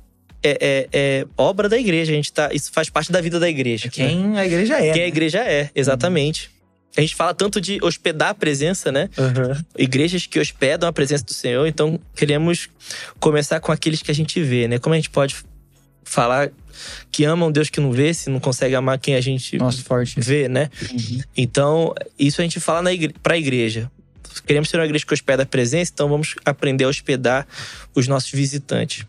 [0.43, 2.13] é, é, é, obra da igreja.
[2.13, 3.89] A gente tá, isso faz parte da vida da igreja.
[3.89, 4.41] É quem né?
[4.41, 4.93] a igreja é.
[4.93, 5.05] Quem né?
[5.05, 6.47] a igreja é, exatamente.
[6.47, 6.60] Uhum.
[6.97, 9.09] A gente fala tanto de hospedar a presença, né?
[9.17, 9.65] Uhum.
[9.79, 11.67] Igrejas que hospedam a presença do Senhor.
[11.67, 12.69] Então, queremos
[13.21, 14.79] começar com aqueles que a gente vê, né?
[14.79, 15.37] Como a gente pode
[16.03, 16.51] falar
[17.13, 20.19] que amam Deus que não vê, se não consegue amar quem a gente Nossa, forte.
[20.19, 20.69] vê, né?
[20.91, 21.21] Uhum.
[21.37, 23.91] Então, isso a gente fala na igre pra igreja.
[24.47, 27.47] Queremos ser uma igreja que hospeda a presença, então vamos aprender a hospedar
[27.95, 29.05] os nossos visitantes.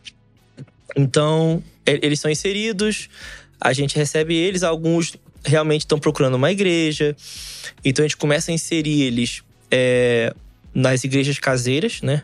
[0.95, 3.09] Então, eles são inseridos,
[3.59, 7.15] a gente recebe eles, alguns realmente estão procurando uma igreja.
[7.83, 10.33] Então a gente começa a inserir eles é,
[10.73, 12.23] nas igrejas caseiras, né?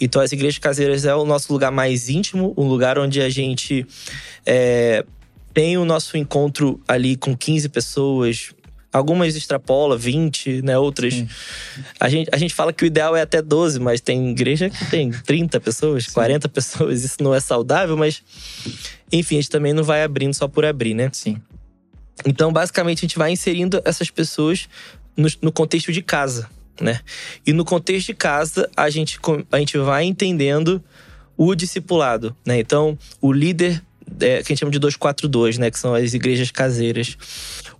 [0.00, 3.86] Então as igrejas caseiras é o nosso lugar mais íntimo, um lugar onde a gente
[4.44, 5.04] é,
[5.52, 8.50] tem o nosso encontro ali com 15 pessoas,
[8.96, 10.78] Algumas extrapola 20, né?
[10.78, 11.22] Outras.
[12.00, 14.86] A gente, a gente fala que o ideal é até 12, mas tem igreja que
[14.86, 16.12] tem 30 pessoas, Sim.
[16.12, 17.04] 40 pessoas.
[17.04, 18.22] Isso não é saudável, mas.
[19.12, 21.10] Enfim, a gente também não vai abrindo só por abrir, né?
[21.12, 21.36] Sim.
[22.24, 24.68] Então, basicamente, a gente vai inserindo essas pessoas
[25.16, 26.48] no, no contexto de casa,
[26.80, 27.00] né?
[27.46, 29.18] E no contexto de casa, a gente,
[29.50, 30.82] a gente vai entendendo
[31.36, 32.58] o discipulado, né?
[32.58, 33.82] Então, o líder
[34.20, 35.70] é, que a gente chama de 242, né?
[35.70, 37.16] Que são as igrejas caseiras.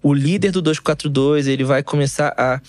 [0.02, 2.60] O líder do 242, ele vai começar a,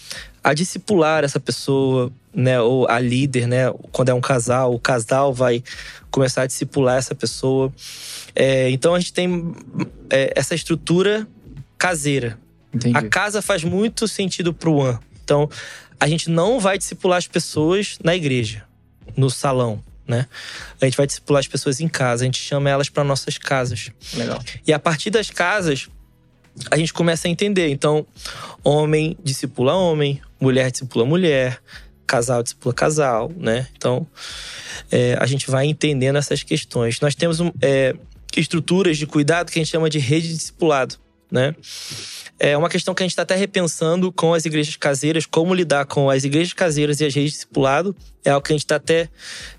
[0.44, 2.62] a discipular essa pessoa, né?
[2.62, 3.72] Ou a líder, né?
[3.92, 5.64] Quando é um casal, o casal vai
[6.10, 7.74] começar a discipular essa pessoa.
[8.36, 9.54] É, então a gente tem
[10.10, 11.28] é, essa estrutura
[11.78, 12.40] caseira.
[12.74, 12.98] Entendi.
[12.98, 15.00] A casa faz muito sentido pro One.
[15.24, 15.50] Então,
[16.00, 18.64] a gente não vai discipular as pessoas na igreja,
[19.16, 20.26] no salão né?
[20.82, 23.92] A gente vai discipular as pessoas em casa, a gente chama elas para nossas casas.
[24.14, 24.42] Legal.
[24.66, 25.90] E a partir das casas,
[26.72, 27.70] a gente começa a entender.
[27.70, 28.06] Então,
[28.64, 31.62] homem discipula homem, mulher discipula mulher,
[32.06, 33.68] casal discipula casal, né?
[33.76, 34.08] Então,
[34.90, 37.02] é, a gente vai entendendo essas questões.
[37.02, 37.94] Nós temos é,
[38.36, 40.96] estruturas de cuidado que a gente chama de rede de discipulado,
[41.32, 41.56] né?
[42.40, 45.86] É uma questão que a gente está até repensando com as igrejas caseiras, como lidar
[45.86, 47.96] com as igrejas caseiras e as redes de discipulado.
[48.24, 49.10] É algo que a gente está até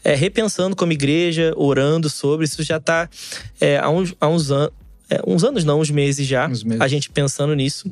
[0.04, 2.44] é, repensando como igreja, orando sobre.
[2.44, 3.08] Isso já está
[3.60, 4.70] é, há, uns, há uns, an
[5.10, 6.80] é, uns anos, não, uns meses já, uns meses.
[6.80, 7.90] a gente pensando nisso.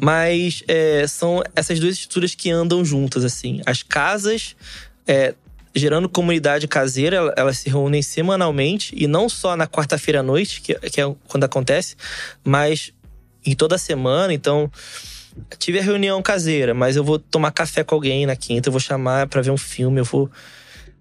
[0.00, 3.60] Mas é, são essas duas estruturas que andam juntas, assim.
[3.66, 4.54] As casas
[5.06, 5.34] é,
[5.78, 10.74] gerando comunidade caseira, elas se reúnem semanalmente e não só na quarta-feira à noite, que,
[10.74, 11.96] que, é quando acontece,
[12.44, 12.92] mas
[13.44, 14.32] em toda semana.
[14.34, 14.70] Então,
[15.58, 18.80] tive a reunião caseira, mas eu vou tomar café com alguém na quinta, eu vou
[18.80, 20.30] chamar para ver um filme, eu vou.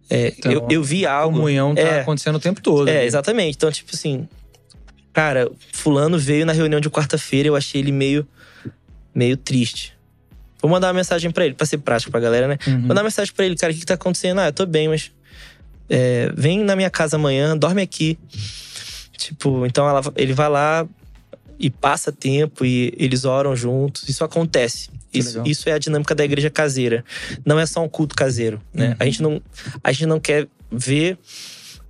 [0.09, 1.35] É, então, eu, eu vi algo.
[1.35, 2.87] A comunhão tá é, acontecendo o tempo todo.
[2.87, 3.05] É, né?
[3.05, 3.55] exatamente.
[3.55, 4.27] Então, tipo assim.
[5.11, 8.27] Cara, Fulano veio na reunião de quarta-feira, eu achei ele meio.
[9.13, 9.96] meio triste.
[10.67, 12.57] Vou mandar uma mensagem para ele, pra ser prático pra galera, né?
[12.67, 12.79] Uhum.
[12.81, 14.39] Mandar uma mensagem pra ele, cara, o que, que tá acontecendo?
[14.39, 15.11] Ah, eu tô bem, mas.
[15.89, 18.19] É, vem na minha casa amanhã, dorme aqui.
[19.17, 20.85] Tipo, então ela, ele vai lá,
[21.59, 24.07] e passa tempo e eles oram juntos.
[24.07, 24.89] Isso acontece.
[25.13, 27.03] Isso, isso, é a dinâmica da igreja caseira.
[27.45, 28.89] Não é só um culto caseiro, né?
[28.89, 28.95] Uhum.
[28.99, 29.41] A, gente não,
[29.83, 31.17] a gente não quer ver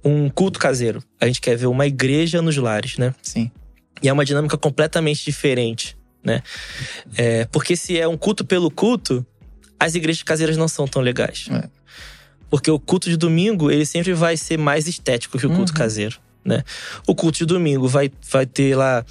[0.03, 1.03] um culto caseiro.
[1.19, 3.13] A gente quer ver uma igreja nos lares, né?
[3.21, 3.51] Sim.
[4.01, 5.96] E é uma dinâmica completamente diferente,
[6.27, 6.43] né?
[7.17, 9.25] É, porque se é um culto pelo culto,
[9.79, 11.47] as igrejas caseiras não são tão legais.
[11.51, 11.67] É.
[12.49, 15.77] Porque o culto de domingo, ele sempre vai ser mais estético que o culto uhum.
[15.77, 16.63] caseiro né?
[17.05, 19.05] O culto de domingo vai, vai ter lá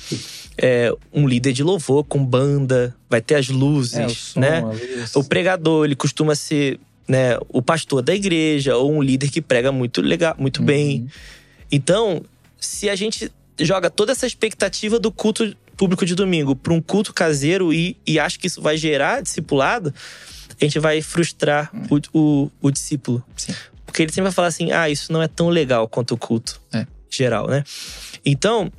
[0.56, 4.62] é, um líder de louvor com banda, vai ter as luzes, é, o som, né?
[5.14, 9.70] O pregador, ele costuma ser né, o pastor da igreja ou um líder que prega
[9.70, 10.66] muito legal, muito uhum.
[10.66, 11.06] bem.
[11.70, 12.24] Então,
[12.58, 17.12] se a gente joga toda essa expectativa do culto público de domingo para um culto
[17.12, 19.92] caseiro e, e acha que isso vai gerar discipulado,
[20.60, 23.22] a gente vai frustrar o, o, o discípulo.
[23.36, 23.54] Sim.
[23.84, 26.60] Porque ele sempre vai falar assim: ah, isso não é tão legal quanto o culto
[26.72, 26.86] É.
[27.10, 27.62] geral, né?
[28.24, 28.72] Então,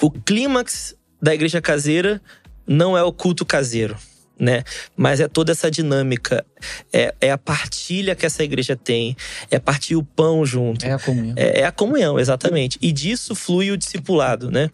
[0.00, 2.20] o clímax da igreja caseira
[2.66, 3.96] não é o culto caseiro,
[4.38, 4.64] né?
[4.96, 6.44] Mas é toda essa dinâmica.
[6.92, 9.16] É, é a partilha que essa igreja tem,
[9.50, 10.84] é partir o pão junto.
[10.84, 11.34] É a comunhão.
[11.36, 12.78] É, é a comunhão, exatamente.
[12.80, 14.70] E disso flui o discipulado, né?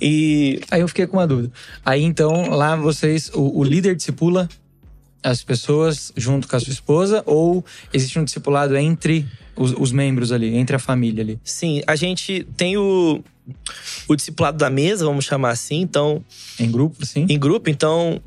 [0.00, 1.52] E Aí eu fiquei com uma dúvida.
[1.84, 4.48] Aí então, lá vocês, o, o líder discipula
[5.22, 10.30] as pessoas junto com a sua esposa ou existe um discipulado entre os, os membros
[10.30, 11.40] ali, entre a família ali?
[11.42, 13.24] sim, a gente tem o,
[14.06, 15.80] o discipulado da mesa, vamos chamar assim.
[15.80, 16.24] Então,
[16.60, 17.26] Em grupo, assim?
[17.28, 18.20] em grupo, então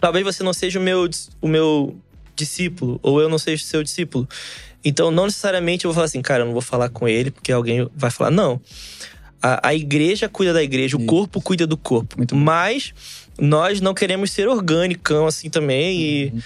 [0.00, 1.08] talvez você não seja o meu,
[1.40, 1.96] o meu
[2.34, 4.28] discípulo, ou eu não seja o seu discípulo.
[4.84, 7.52] Então, não necessariamente eu vou falar assim, cara, eu não vou falar com ele, porque
[7.52, 8.30] alguém vai falar.
[8.30, 8.60] Não.
[9.42, 11.06] A, a igreja cuida da igreja, o Isso.
[11.06, 12.16] corpo cuida do corpo.
[12.16, 12.34] Muito.
[12.34, 12.94] Mas
[13.38, 16.32] nós não queremos ser orgânicão assim também e.
[16.32, 16.40] Uhum.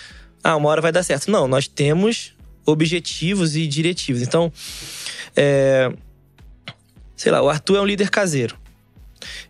[0.44, 1.30] Ah, uma hora vai dar certo.
[1.30, 2.34] Não, nós temos
[2.66, 4.22] objetivos e diretivos.
[4.22, 4.52] Então,
[5.36, 5.92] é,
[7.14, 8.56] sei lá, o Arthur é um líder caseiro.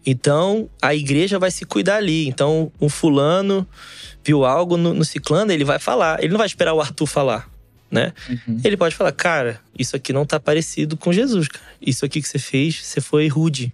[0.04, 2.28] Então, a igreja vai se cuidar ali.
[2.28, 3.66] Então, um fulano
[4.24, 6.22] viu algo no, no ciclano, ele vai falar.
[6.22, 7.50] Ele não vai esperar o Arthur falar,
[7.90, 8.12] né?
[8.28, 8.60] Uhum.
[8.64, 11.64] Ele pode falar, cara, isso aqui não tá parecido com Jesus, cara.
[11.80, 13.72] Isso aqui que você fez, você foi rude.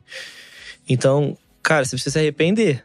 [0.89, 2.85] Então, cara, você precisa se arrepender.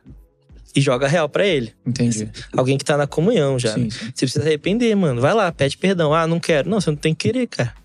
[0.75, 1.71] E joga real pra ele.
[1.85, 2.27] Entendi.
[2.51, 3.75] Alguém que tá na comunhão já.
[3.75, 3.89] Sim, né?
[3.91, 4.05] sim.
[4.05, 5.21] Você precisa se arrepender, mano.
[5.21, 6.11] Vai lá, pede perdão.
[6.11, 6.67] Ah, não quero.
[6.67, 7.75] Não, você não tem que querer, cara.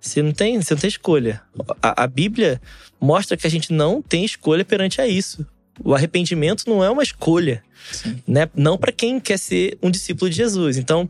[0.00, 1.40] Você não tem, você não tem escolha.
[1.80, 2.60] A, a Bíblia
[3.00, 5.46] mostra que a gente não tem escolha perante a isso.
[5.82, 8.22] O arrependimento não é uma escolha, Sim.
[8.26, 8.48] né?
[8.54, 10.78] Não para quem quer ser um discípulo de Jesus.
[10.78, 11.08] Então,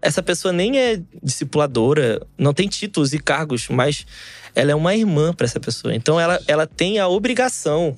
[0.00, 4.06] essa pessoa nem é discipuladora, não tem títulos e cargos, mas
[4.54, 5.94] ela é uma irmã para essa pessoa.
[5.94, 7.96] Então, ela, ela tem a obrigação,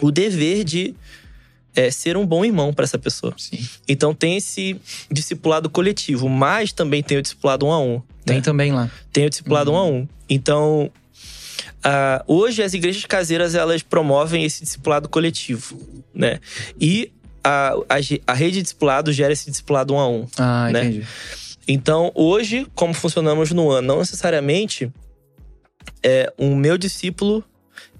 [0.00, 0.94] o dever de
[1.76, 3.34] é, ser um bom irmão para essa pessoa.
[3.36, 3.58] Sim.
[3.86, 8.02] Então tem esse discipulado coletivo, mas também tem o discipulado um a um.
[8.24, 8.42] Tem né?
[8.42, 8.90] também lá.
[9.12, 10.08] Tem o discipulado um a um.
[10.28, 10.90] Então,
[11.82, 15.80] ah, hoje as igrejas caseiras elas promovem esse discipulado coletivo,
[16.14, 16.40] né?
[16.80, 20.26] E a, a, a rede de discipulado gera esse discipulado um a um.
[20.36, 20.84] Ah, Né?
[20.84, 21.06] entendi.
[21.68, 24.92] Então, hoje, como funcionamos no ano, não necessariamente
[26.02, 27.44] é, o meu discípulo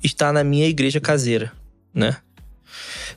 [0.03, 1.53] está na minha igreja caseira,
[1.92, 2.16] né?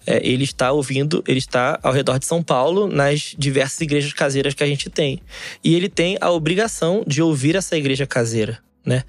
[0.07, 4.53] É, ele está ouvindo, ele está ao redor de São Paulo, nas diversas igrejas caseiras
[4.53, 5.21] que a gente tem.
[5.63, 9.03] E ele tem a obrigação de ouvir essa igreja caseira, né?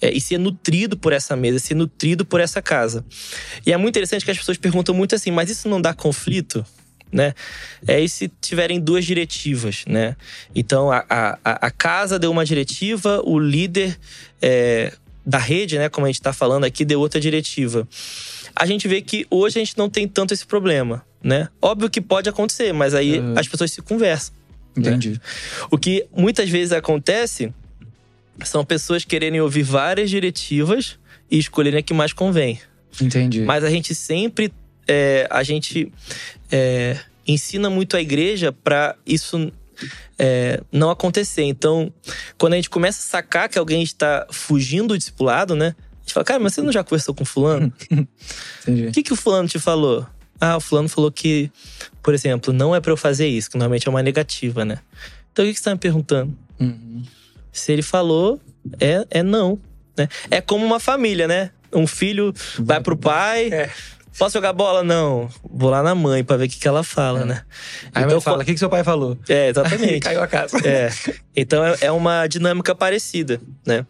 [0.00, 3.04] É, e ser nutrido por essa mesa, ser nutrido por essa casa.
[3.66, 6.64] E é muito interessante que as pessoas perguntam muito assim, mas isso não dá conflito?
[7.10, 7.34] Né?
[7.86, 10.16] É e se tiverem duas diretivas, né?
[10.54, 13.98] Então a, a, a- casa deu uma diretiva, o líder
[14.40, 14.92] é,
[15.24, 17.86] da rede, né, como a gente está falando aqui, deu outra diretiva.
[18.56, 21.48] A gente vê que hoje a gente não tem tanto esse problema, né?
[21.60, 23.34] Óbvio que pode acontecer, mas aí Uhum.
[23.38, 24.34] as pessoas se conversam.
[24.76, 25.20] Entendi.
[25.70, 27.52] O que muitas vezes acontece
[28.44, 30.98] são pessoas quererem ouvir várias diretivas
[31.30, 32.60] e escolherem a que mais convém.
[33.00, 33.42] Entendi.
[33.42, 34.52] Mas a gente sempre.
[34.86, 35.92] é, a gente
[36.50, 39.52] é, ensina muito a igreja para isso
[40.18, 41.44] é, não acontecer.
[41.44, 41.92] Então,
[42.38, 45.74] quando a gente começa a sacar que alguém está fugindo do discipulado, né?
[45.78, 47.72] A gente fala, cara, mas você não já conversou com fulano?
[48.62, 48.86] Entendi.
[48.88, 50.06] O que, que o fulano te falou?
[50.40, 51.50] Ah, o fulano falou que,
[52.02, 54.80] por exemplo, não é pra eu fazer isso, que normalmente é uma negativa, né?
[55.32, 56.36] Então o que, que você tá me perguntando?
[56.58, 57.02] Uhum.
[57.52, 58.40] Se ele falou,
[58.80, 59.58] é, é não.
[59.96, 60.08] Né?
[60.30, 61.50] É como uma família, né?
[61.72, 63.48] Um filho vai pro pai.
[63.52, 63.70] É.
[64.18, 64.82] Posso jogar bola?
[64.82, 65.28] Não.
[65.42, 67.24] Vou lá na mãe pra ver o que, que ela fala, É.
[67.24, 67.42] né?
[67.94, 69.18] Aí Então, fala, o que, que seu pai falou?
[69.28, 70.00] É, exatamente.
[70.04, 70.58] Caiu a casa.
[70.66, 70.90] É.
[71.34, 73.86] Então é, é uma dinâmica parecida, né?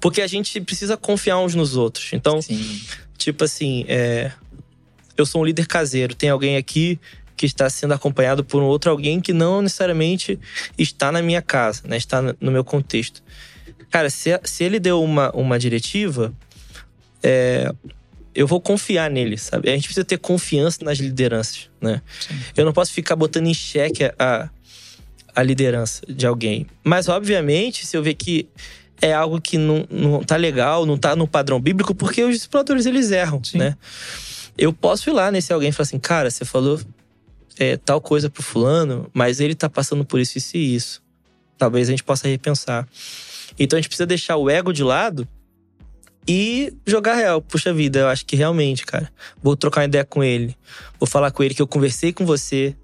[0.00, 2.10] Porque a gente precisa confiar uns nos outros.
[2.12, 2.80] Então, Sim.
[3.16, 4.30] tipo assim, é,
[5.16, 6.98] eu sou um líder caseiro, tem alguém aqui
[7.38, 10.38] que está sendo acompanhado por um outro alguém que não necessariamente
[10.76, 11.96] está na minha casa, né?
[11.96, 13.22] Está no- meu contexto.
[13.90, 16.34] Cara, se, se ele deu uma, uma diretiva,
[17.22, 17.72] é,
[18.34, 19.70] eu vou confiar nele, sabe?
[19.70, 22.02] A gente precisa ter confiança nas lideranças, né?
[22.20, 22.34] Sim.
[22.56, 24.50] Eu não posso ficar botando em xeque a,
[25.34, 26.66] a liderança de alguém.
[26.84, 28.48] Mas, obviamente, se eu ver que
[29.00, 32.84] é algo que não, não tá legal, não tá no padrão bíblico, porque os exploradores
[32.84, 33.58] eles erram, Sim.
[33.58, 33.76] né?
[34.58, 36.80] Eu posso ir lá nesse alguém e falar assim, cara, você falou
[37.58, 41.02] é, tal coisa pro fulano, mas ele tá passando por isso, isso e isso.
[41.56, 42.86] Talvez a gente possa repensar.
[43.58, 45.26] Então a gente precisa deixar o ego de lado
[46.26, 47.40] e jogar real.
[47.40, 49.10] Puxa vida, eu acho que realmente, cara,
[49.42, 50.54] vou trocar uma ideia com ele.
[51.00, 52.76] Vou falar com ele que eu conversei com você,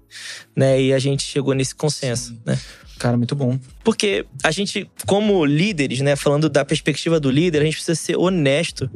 [0.55, 0.81] né?
[0.81, 2.39] E a gente chegou nesse consenso, Sim.
[2.45, 2.59] né?
[2.97, 3.59] Cara, muito bom.
[3.83, 8.15] Porque a gente, como líderes, né, falando da perspectiva do líder, a gente precisa ser
[8.17, 8.89] honesto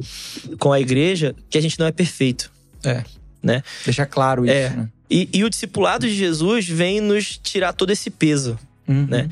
[0.58, 2.50] com a igreja que a gente não é perfeito.
[2.82, 3.04] É.
[3.42, 3.62] Né?
[3.84, 4.70] Deixar claro isso, É.
[4.70, 4.88] né?
[5.10, 9.06] E, e, o discipulado de Jesus vem nos tirar todo esse peso, Uhum.
[9.06, 9.28] né?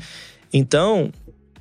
[0.51, 1.11] Então,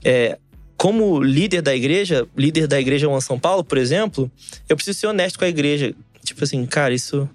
[0.04, 0.38] é,
[0.76, 4.30] como líder da igreja, líder da igreja One São Paulo, por exemplo,
[4.68, 5.94] eu preciso ser honesto com a igreja.
[6.24, 7.28] Tipo assim, cara, isso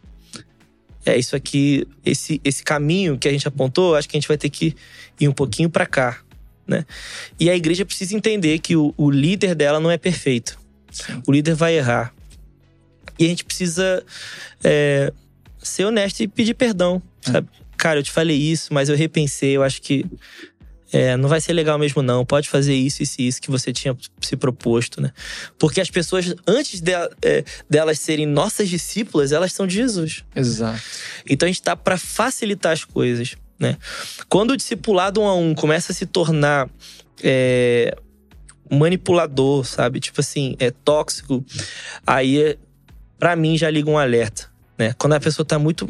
[1.05, 4.37] é isso aqui, esse, esse caminho que a gente apontou, acho que a gente vai
[4.37, 4.73] ter que
[5.19, 6.21] ir um pouquinho para cá,
[6.65, 6.85] né?
[7.37, 10.57] E a igreja precisa entender que o, o líder dela não é perfeito.
[10.91, 11.21] Sim.
[11.27, 12.13] O líder vai errar.
[13.19, 14.03] E a gente precisa
[14.63, 15.11] é,
[15.63, 17.47] ser honesto e pedir perdão, sabe?
[17.77, 20.05] Cara, eu te falei isso, mas eu repensei, eu acho que
[20.93, 22.23] é, não vai ser legal mesmo, não.
[22.23, 25.11] Pode fazer isso, isso e isso que você tinha se proposto, né?
[25.57, 30.23] Porque as pessoas, antes de, é, delas serem nossas discípulas, elas são de Jesus.
[30.35, 30.79] Exato.
[31.27, 33.75] Então a gente tá para facilitar as coisas, né?
[34.29, 36.69] Quando o discipulado um a um começa a se tornar
[37.23, 37.97] é,
[38.69, 39.99] manipulador, sabe?
[39.99, 41.43] Tipo assim, é tóxico,
[42.05, 42.55] aí
[43.17, 44.47] para mim já liga um alerta,
[44.77, 44.93] né?
[44.97, 45.87] Quando a pessoa tá muito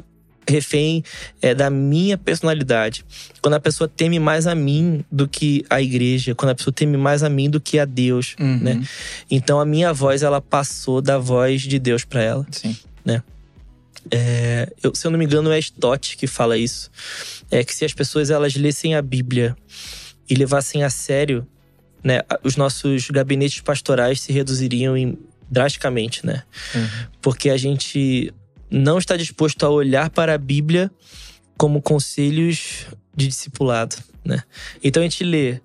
[0.48, 1.04] refém
[1.41, 3.06] é, da minha personalidade.
[3.41, 6.98] Quando a pessoa teme mais a mim do que a igreja, quando a pessoa teme
[6.98, 8.58] mais a mim do que a Deus, Uhum.
[8.60, 8.84] né?
[9.32, 12.48] Então a minha voz ela passou da voz de Deus para ela.
[12.52, 12.76] Sim.
[14.12, 16.91] É, eu, se eu não me engano é Stott que fala isso,
[17.50, 19.56] é que se as pessoas elas lessem a Bíblia
[20.30, 21.48] e levassem a sério,
[22.04, 25.17] né, os nossos gabinetes pastorais se reduziriam em,
[25.50, 26.43] drasticamente, né?
[26.76, 26.88] Uhum.
[27.22, 28.34] Porque a gente
[28.73, 30.89] não está disposto a olhar para a Bíblia
[31.55, 34.41] como conselhos de discipulado, né?
[34.83, 35.59] Então a gente lê,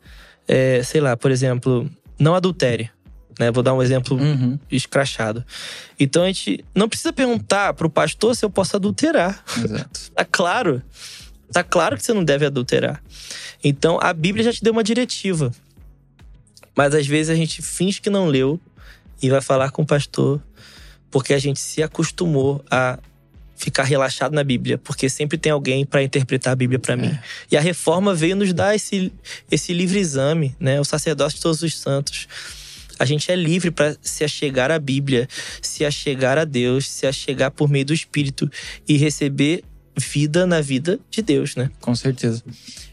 [0.47, 2.90] é, sei lá, por exemplo, não adultere,
[3.38, 3.51] né?
[3.51, 4.59] Vou dar um exemplo Uhum.
[4.71, 5.42] escrachado.
[5.99, 9.42] Então a gente não precisa perguntar pro pastor se eu posso adulterar.
[9.57, 10.01] Exato.
[10.14, 10.83] Tá claro.
[11.51, 13.03] Tá claro que você não deve adulterar.
[13.64, 15.51] Então a Bíblia já te deu uma diretiva.
[16.77, 18.61] Mas às vezes a gente finge que não leu
[19.23, 20.42] e vai falar com o pastor
[21.11, 22.99] porque a gente se acostumou a
[23.57, 27.18] ficar relaxado na Bíblia, porque sempre tem alguém para interpretar a Bíblia para mim.
[27.51, 29.12] E a reforma veio nos dar esse,
[29.51, 30.81] esse livre exame, né?
[30.81, 32.29] O sacerdócio de todos os santos.
[32.99, 35.29] A gente é livre para se achegar à Bíblia,
[35.61, 38.51] se achegar a Deus, se achegar por meio do Espírito
[38.87, 39.64] e receber
[39.97, 41.71] vida na vida de Deus, né?
[41.81, 42.42] Com certeza.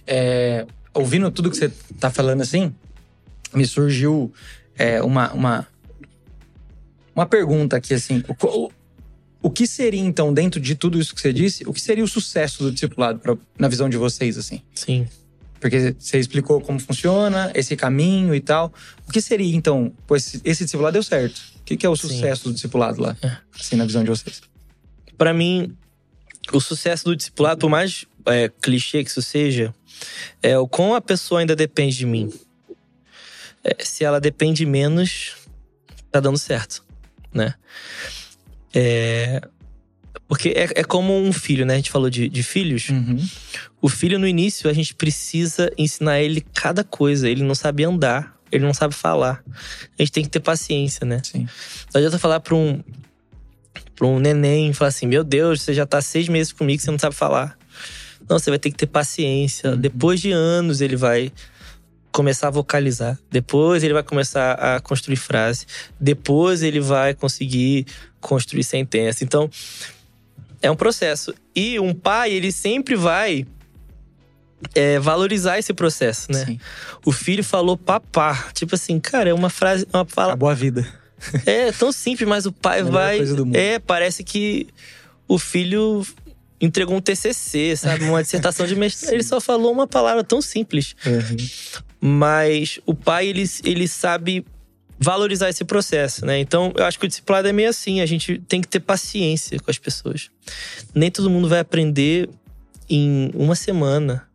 [0.06, 2.73] É, ouvindo tudo que você tá falando assim,
[3.54, 4.34] me surgiu
[4.78, 5.67] é, uma, uma,
[7.15, 8.23] uma pergunta aqui, assim.
[8.28, 8.71] O, o,
[9.43, 12.08] o que seria, então, dentro de tudo isso que você disse, o que seria o
[12.08, 14.62] sucesso do discipulado pra, na visão de vocês, assim?
[14.73, 15.08] Sim.
[15.60, 18.71] Porque você explicou como funciona, esse caminho e tal.
[19.08, 21.38] O que seria, então, esse, esse discipulado deu certo?
[21.60, 22.10] O que, que é o Sim.
[22.10, 23.38] sucesso do discipulado lá, É.
[23.60, 24.41] assim, na visão de vocês?
[25.17, 25.75] Para mim,
[26.51, 29.73] o sucesso do discipulado, por mais é, clichê que isso seja,
[30.43, 32.32] é o quão a pessoa ainda depende de mim.
[33.63, 35.36] É, se ela depende menos,
[36.12, 36.85] tá dando certo,
[37.36, 37.54] né?
[38.74, 39.41] É,
[40.28, 41.74] porque é, é como um filho, né?
[41.74, 42.89] A gente falou de, de filhos.
[42.89, 43.24] Uhum.
[43.82, 47.30] O filho, no início, a gente precisa ensinar ele cada coisa.
[47.30, 49.43] Ele não sabe andar, ele não sabe falar.
[49.98, 51.21] A gente tem que ter paciência, né?
[51.24, 51.48] Sim.
[51.93, 52.82] Não adianta falar pra um,
[53.95, 57.00] pra um neném, falar assim: Meu Deus, você já tá seis meses comigo, você não
[57.00, 57.58] sabe falar.
[58.28, 59.76] Não, você vai ter que ter paciência.
[59.76, 61.32] Depois de anos, ele vai
[62.15, 63.19] começar a vocalizar.
[63.30, 65.65] Depois, ele vai começar a construir frase.
[65.99, 67.86] Depois, ele vai conseguir
[68.21, 69.21] construir sentença.
[69.21, 69.49] Então,
[70.62, 71.36] é um processo.
[71.54, 73.45] E um pai, ele sempre vai
[74.73, 76.45] é, valorizar esse processo, né?
[76.45, 76.60] Sim.
[77.06, 78.47] O filho falou papá.
[78.54, 80.88] Tipo assim, cara, é uma frase, uma fala Acabou a vida.
[81.45, 83.17] é tão simples, mas o pai vai.
[83.17, 83.58] coisa do mundo.
[83.58, 84.67] É, parece que
[85.28, 86.06] o filho
[86.62, 88.06] entregou um TCC, sabe?
[88.06, 89.12] Uma dissertação de mestrado.
[89.13, 90.95] Ele só falou uma palavra tão simples.
[91.99, 94.45] Mas o pai, ele, ele sabe
[94.97, 96.39] valorizar esse processo, né?
[96.39, 98.01] Então, eu acho que o discipulado é meio assim.
[98.01, 100.29] A gente tem que ter paciência com as pessoas.
[100.93, 102.29] Nem todo mundo vai aprender
[102.89, 104.27] em uma semana.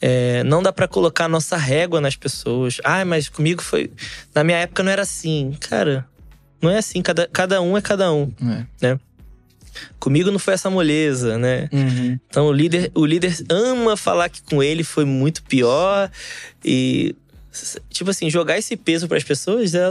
[0.00, 2.78] É, não dá pra colocar nossa régua nas pessoas.
[2.84, 3.90] Ah, mas comigo foi.
[4.34, 5.56] Na minha época não era assim.
[5.60, 6.06] Cara,
[6.60, 7.00] não é assim.
[7.02, 8.30] Cada, cada um é cada um.
[8.82, 8.98] É.
[9.98, 11.68] Comigo não foi essa moleza, né?
[11.72, 12.18] Uhum.
[12.28, 16.10] Então o líder, o líder ama falar que com ele foi muito pior.
[16.64, 17.14] E,
[17.90, 19.88] tipo assim, jogar esse peso para as pessoas é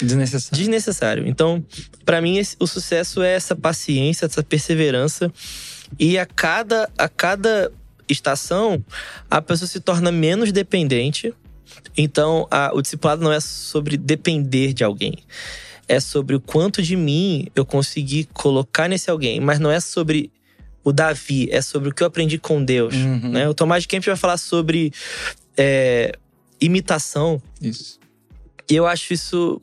[0.00, 0.58] Desnecessário.
[0.58, 1.28] desnecessário.
[1.28, 1.64] Então,
[2.04, 5.32] para mim, o sucesso é essa paciência, essa perseverança.
[5.98, 7.70] E a cada, a cada
[8.08, 8.84] estação,
[9.30, 11.32] a pessoa se torna menos dependente.
[11.96, 15.18] Então, a- o discipulado não é sobre depender de alguém.
[15.88, 19.40] É sobre o quanto de mim eu consegui colocar nesse alguém.
[19.40, 20.30] Mas não é sobre
[20.82, 22.94] o Davi, é sobre o que eu aprendi com Deus.
[22.94, 23.30] Uhum.
[23.30, 23.48] Né?
[23.48, 24.92] O Tomás de Kempis vai falar sobre
[25.56, 26.16] é,
[26.60, 27.42] imitação.
[27.60, 27.98] Isso.
[28.70, 29.60] E eu acho isso.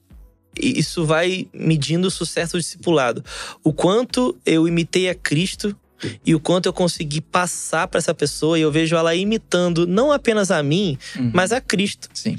[0.55, 3.25] Isso vai medindo o sucesso do discipulado.
[3.63, 5.75] O quanto eu imitei a Cristo
[6.25, 10.11] e o quanto eu consegui passar para essa pessoa e eu vejo ela imitando não
[10.11, 11.31] apenas a mim, Uhum.
[11.33, 12.09] mas a Cristo.
[12.13, 12.37] Sim.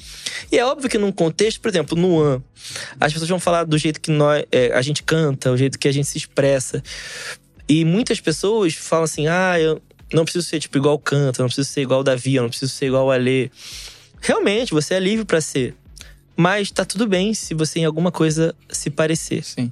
[0.51, 2.43] E é óbvio que num contexto, por exemplo, no An,
[3.01, 5.89] as pessoas vão falar do jeito que nós, é, a gente canta, o jeito que
[5.89, 6.83] a gente se expressa.
[7.69, 9.81] E muitas pessoas falam assim: ah, eu
[10.13, 12.51] não preciso ser tipo igual canta, eu não preciso ser igual o Davi, eu não
[12.51, 13.51] preciso ser igual o Alê.
[14.21, 15.75] Realmente, você é livre para ser.
[16.37, 19.45] Mas tá tudo bem se você em alguma coisa se parecer.
[19.45, 19.71] Sim.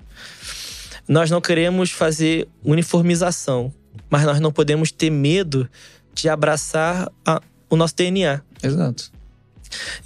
[1.08, 3.72] Nós não queremos fazer uniformização,
[4.12, 5.66] mas nós não podemos ter medo
[6.12, 7.40] de abraçar a-
[7.70, 8.42] o nosso DNA.
[8.62, 9.10] Exato.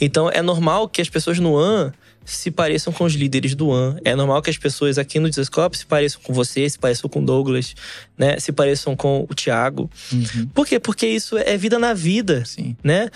[0.00, 1.92] Então é normal que as pessoas no AN
[2.24, 3.96] se pareçam com os líderes do AN.
[4.04, 7.20] É normal que as pessoas aqui no Desescope se pareçam com você, se pareçam com
[7.20, 7.74] o Douglas,
[8.16, 8.38] né?
[8.38, 9.90] Se pareçam com o Thiago.
[10.12, 10.46] Uhum.
[10.54, 10.78] Por quê?
[10.78, 12.76] Porque isso é vida na vida, Sim.
[12.84, 13.10] né?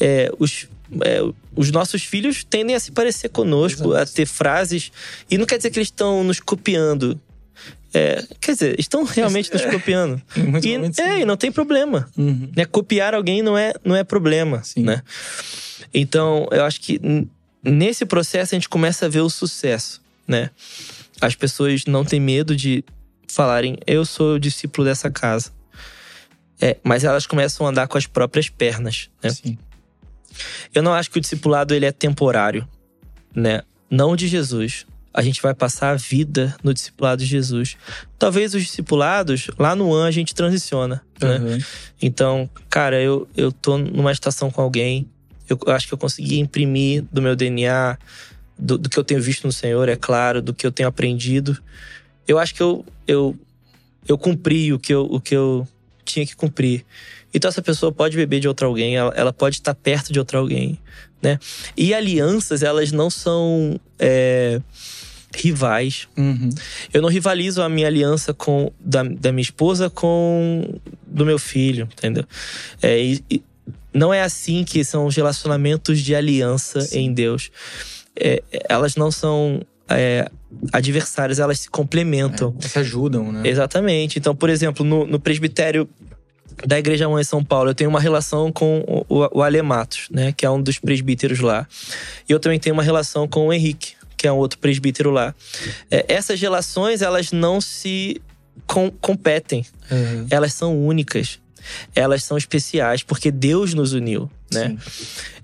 [0.00, 0.66] É, os,
[1.02, 1.20] é,
[1.54, 3.96] os nossos filhos tendem a se parecer conosco, Exato.
[3.96, 4.90] a ter frases.
[5.30, 7.20] E não quer dizer que eles estão nos copiando.
[7.94, 10.20] É, quer dizer, estão realmente nos copiando.
[10.34, 12.50] E, momentos, é, e não tem problema Uhum.
[12.56, 12.64] né?
[12.64, 14.82] Copiar alguém não é, não é problema, Sim.
[14.82, 15.02] né?
[15.92, 17.00] Então, eu acho que
[17.62, 20.50] nesse processo a gente começa a ver o sucesso, né?
[21.20, 22.82] As pessoas não têm medo de
[23.28, 25.52] falarem, eu sou o discípulo dessa casa.
[26.60, 29.30] É, mas elas começam a andar com as próprias pernas, né?
[29.30, 29.58] Sim.
[30.74, 32.66] Eu não acho que o discipulado ele é temporário,
[33.34, 33.62] né?
[33.90, 34.86] Não de Jesus.
[35.14, 37.76] A gente vai passar a vida no discipulado de Jesus.
[38.18, 41.38] Talvez os discipulados, lá no an, a gente transiciona, né?
[41.38, 41.58] Uhum.
[42.00, 45.08] Então, cara, eu, eu tô numa estação com alguém.
[45.48, 47.98] Eu acho que eu consegui imprimir do meu DNA,
[48.58, 51.58] do, do que eu tenho visto no Senhor, é claro, do que eu tenho aprendido.
[52.26, 53.36] Eu acho que eu, eu,
[54.08, 55.66] eu cumpri o que eu, o que eu
[56.04, 56.84] tinha que cumprir.
[57.34, 60.38] Então, essa pessoa pode beber de outra alguém, ela, ela pode estar perto de outra
[60.38, 60.78] alguém,
[61.20, 61.38] né?
[61.76, 64.60] E alianças, elas não são é,
[65.34, 66.08] rivais.
[66.16, 66.50] Uhum.
[66.92, 71.88] Eu não rivalizo a minha aliança com da, da minha esposa com do meu filho,
[71.96, 72.24] entendeu?
[72.80, 73.42] É, e- e
[73.94, 77.06] não é assim que são os relacionamentos de aliança Sim.
[77.06, 77.50] em Deus.
[78.16, 80.28] É, elas não são é,
[80.72, 82.54] adversárias, elas se complementam.
[82.62, 83.42] É, se ajudam, né?
[83.48, 84.18] Exatamente.
[84.18, 85.88] Então, por exemplo, no, no presbitério
[86.66, 89.60] da Igreja Mãe em São Paulo, eu tenho uma relação com o, o, o Ale
[89.62, 90.32] Matos, né?
[90.32, 91.66] Que é um dos presbíteros lá.
[92.28, 95.34] E eu também tenho uma relação com o Henrique, que é um outro presbítero lá.
[95.90, 98.22] É, essas relações, elas não se
[98.68, 99.66] com- competem.
[99.90, 100.28] Uhum.
[100.30, 101.40] Elas são únicas.
[101.92, 104.68] Elas são especiais, porque Deus nos uniu, né?
[104.68, 104.78] Sim.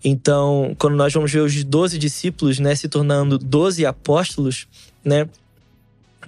[0.04, 4.68] Então, quando nós vamos ver os 12 discípulos, né, se tornando 12 apóstolos,
[5.04, 5.28] né?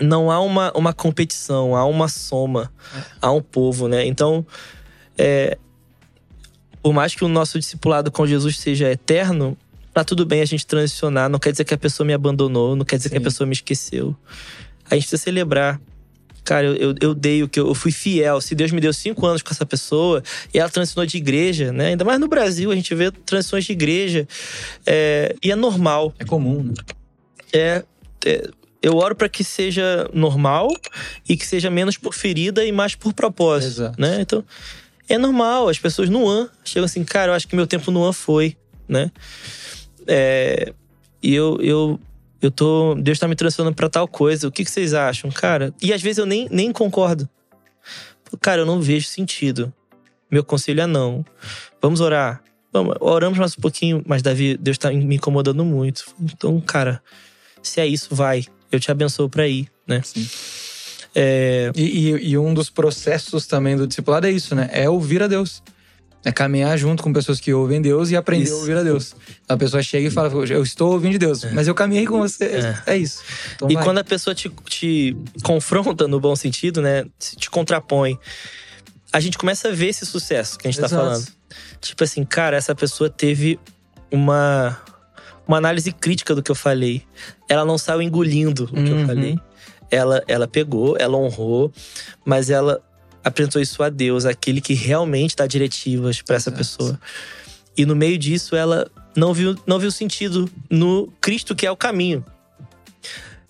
[0.01, 2.73] Não há uma, uma competição, há uma soma,
[3.23, 4.05] há um povo, né?
[4.07, 4.45] Então,
[5.17, 5.57] é,
[6.83, 9.57] por mais que o nosso discipulado com Jesus seja eterno,
[9.93, 11.29] tá tudo bem a gente transicionar.
[11.29, 13.25] Não quer dizer que a pessoa me abandonou, não quer dizer que a Sim.
[13.25, 14.17] pessoa me esqueceu.
[14.91, 15.81] A gente precisa celebrar.
[16.43, 18.41] Cara, eu, eu, eu dei o que eu, eu fui fiel.
[18.41, 20.23] Se Deus me deu cinco anos com essa pessoa
[20.53, 21.89] e ela transicionou de igreja, né?
[21.89, 24.27] Ainda mais no Brasil, a gente vê transições de igreja.
[24.87, 26.15] É, e é normal.
[26.19, 26.75] É comum, né?
[27.53, 27.85] É,
[28.25, 28.51] é,
[28.83, 30.69] eu oro para que seja normal
[31.29, 34.01] e que seja menos por ferida e mais por propósito, Exato.
[34.01, 34.21] né?
[34.21, 34.43] Então,
[35.09, 35.69] é normal.
[35.69, 38.57] As pessoas no an chegam assim, cara, eu acho que meu tempo no an foi,
[38.89, 39.11] né?
[40.13, 40.73] É,
[41.23, 42.01] e eu, eu,
[42.43, 42.97] eu tô.
[42.97, 44.49] Deus tá me transformando pra tal coisa.
[44.49, 45.73] O que, que vocês acham, cara?
[45.81, 47.29] E às vezes eu nem, nem concordo.
[48.41, 49.73] Cara, eu não vejo sentido.
[50.31, 51.25] Meu conselho é não.
[51.81, 52.43] Vamos orar.
[52.73, 56.05] Vamos, oramos mais um pouquinho, mas Davi, Deus tá me incomodando muito.
[56.21, 57.03] Então, cara,
[57.63, 58.45] se é isso, vai.
[58.71, 60.01] Eu te abençoo pra ir, né?
[60.05, 60.29] Sim.
[61.15, 64.69] É, E, e- e um dos processos também do discipulado é isso, né?
[64.73, 65.61] É ouvir a Deus.
[66.23, 68.55] É caminhar junto com pessoas que ouvem Deus e aprender Isso.
[68.55, 69.17] a ouvir a Deus.
[69.49, 72.45] A pessoa chega e fala, eu estou ouvindo de Deus, mas eu caminhei com você.
[72.87, 72.97] É, É.
[72.99, 73.23] isso.
[73.57, 73.83] Então E vai.
[73.85, 77.07] quando a pessoa te, te confronta no bom sentido, né?
[77.19, 78.19] Te contrapõe.
[79.11, 81.03] A gente começa a ver esse sucesso que a gente tá Exato.
[81.05, 81.27] falando.
[81.81, 83.59] Tipo assim, cara, essa pessoa teve
[84.11, 84.79] uma,
[85.49, 87.03] uma análise crítica do que eu falei.
[87.49, 89.07] Ela não saiu engolindo o que eu Uhum.
[89.07, 89.39] falei.
[89.91, 91.73] Ela, ela pegou, ela honrou,
[92.25, 92.81] mas ela
[93.25, 96.99] apresentou isso a Deus, aquele que realmente dá diretivas pra essa pessoa.
[97.77, 101.77] E no meio disso, ela não viu, não viu sentido no Cristo que é o
[101.77, 102.25] caminho.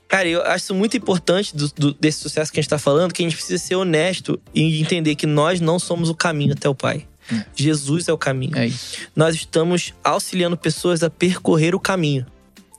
[0.09, 3.23] Cara, eu acho muito importante do- do- desse sucesso que a gente tá falando, que
[3.23, 6.75] a gente precisa ser honesto e entender que nós não somos o caminho até o
[6.75, 7.07] Pai.
[7.33, 7.45] É.
[7.55, 8.57] Jesus é o caminho.
[8.59, 8.69] É.
[9.15, 12.27] Nós estamos auxiliando pessoas a percorrer o caminho,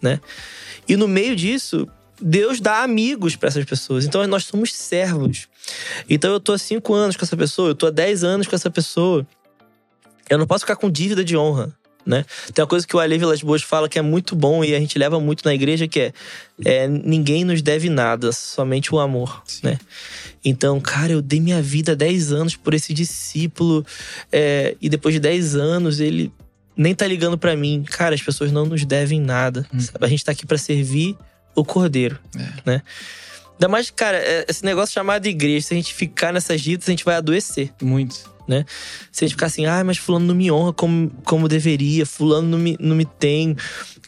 [0.02, 0.20] né?
[0.90, 1.88] E no meio disso,
[2.22, 4.06] Deus dá amigos para essas pessoas.
[4.06, 5.48] Então nós somos servos.
[6.10, 8.56] Então eu tô há cinco anos com essa pessoa, eu tô há 10 anos com
[8.56, 9.26] essa pessoa.
[10.30, 11.76] Eu não posso ficar com dívida de honra.
[12.06, 12.26] né?
[12.54, 14.80] Tem uma coisa que o Ale Vilas Boas fala que é muito bom e a
[14.80, 16.14] gente leva muito na igreja, que é,
[16.66, 19.62] é ninguém nos deve nada, somente o amor, Sim.
[19.64, 19.80] né?
[20.44, 23.86] Então, cara, eu dei minha vida 10 anos por esse discípulo
[24.32, 26.32] é, e depois de 10 anos ele
[26.76, 27.84] nem tá ligando para mim.
[27.88, 29.68] Cara, as pessoas não nos devem nada.
[29.74, 29.80] Hum.
[30.00, 31.16] A gente tá aqui para servir
[31.56, 32.72] o cordeiro, é.
[32.72, 32.82] né?
[33.54, 36.92] Ainda mais, cara, é, esse negócio chamado igreja, se a gente ficar nessas ditas, a
[36.92, 37.72] gente vai adoecer.
[37.80, 38.32] Muito.
[38.48, 38.66] Né?
[39.12, 42.48] Se a gente ficar assim, ah, mas fulano não me honra como, como deveria, fulano
[42.48, 43.56] não me, não me tem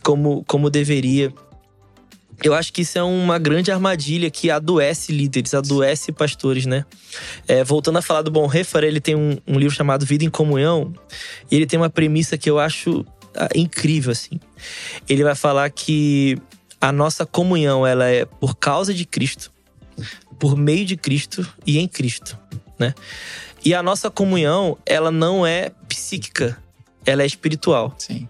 [0.02, 1.32] como, como deveria.
[2.44, 6.84] Eu acho que isso é uma grande armadilha que adoece líderes, adoece pastores, né?
[7.48, 10.92] É, voltando a falar do Bonhoeffer, ele tem um, um, livro chamado Vida em Comunhão,
[11.50, 14.40] e ele tem uma premissa que eu acho ah, incrível, assim.
[15.08, 16.38] Ele vai falar que
[16.84, 19.54] a nossa comunhão ela é por causa de Cristo,
[20.38, 22.38] por meio de Cristo e em Cristo,
[22.78, 22.94] né?
[23.64, 26.62] E a nossa comunhão, ela não é psíquica,
[27.06, 27.96] ela é espiritual.
[27.98, 28.28] Sim.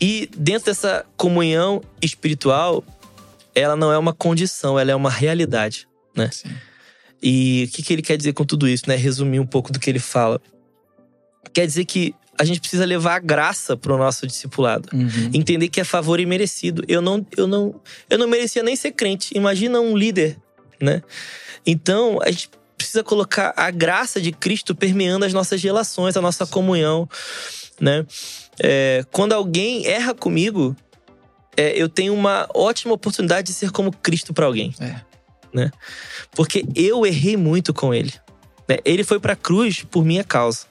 [0.00, 2.82] E dentro dessa comunhão espiritual,
[3.54, 5.86] ela não é uma condição, ela é uma realidade,
[6.16, 6.30] né?
[6.32, 6.48] Sim.
[7.22, 8.96] E o que, que ele quer dizer com tudo isso, né?
[8.96, 10.40] Resumir um pouco do que ele fala.
[11.52, 14.88] Quer dizer que a gente precisa levar a graça para o nosso discipulado.
[14.92, 15.30] Uhum.
[15.32, 16.82] Entender que é favor imerecido.
[16.88, 17.80] Eu não, eu não,
[18.10, 19.36] eu não merecia nem ser crente.
[19.36, 20.36] Imagina um líder,
[20.80, 21.02] né?
[21.66, 26.46] Então, a gente precisa colocar a graça de Cristo permeando as nossas relações, a nossa
[26.46, 27.08] comunhão,
[27.80, 28.04] né?
[28.60, 30.76] É, quando alguém erra comigo,
[31.56, 34.96] é, eu tenho uma ótima oportunidade de ser como Cristo para alguém, é.
[35.52, 35.70] né?
[36.32, 38.12] Porque eu errei muito com ele.
[38.68, 38.78] Né?
[38.84, 40.66] Ele foi para a cruz por minha causa.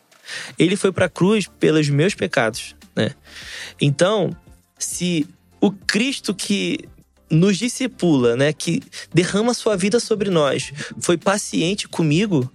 [0.58, 3.12] Ele foi para a cruz pelos meus pecados, né?
[3.80, 4.36] Então,
[4.78, 5.28] se
[5.60, 6.80] o Cristo que
[7.30, 8.82] nos discipula, né, que
[9.14, 12.50] derrama sua vida sobre nós, foi paciente comigo,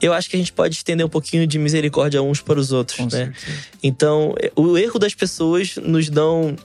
[0.00, 2.98] eu acho que a gente pode estender um pouquinho de misericórdia uns para os outros,
[2.98, 3.32] Com né?
[3.34, 3.58] Certeza.
[3.82, 6.56] Então, o erro das pessoas nos dão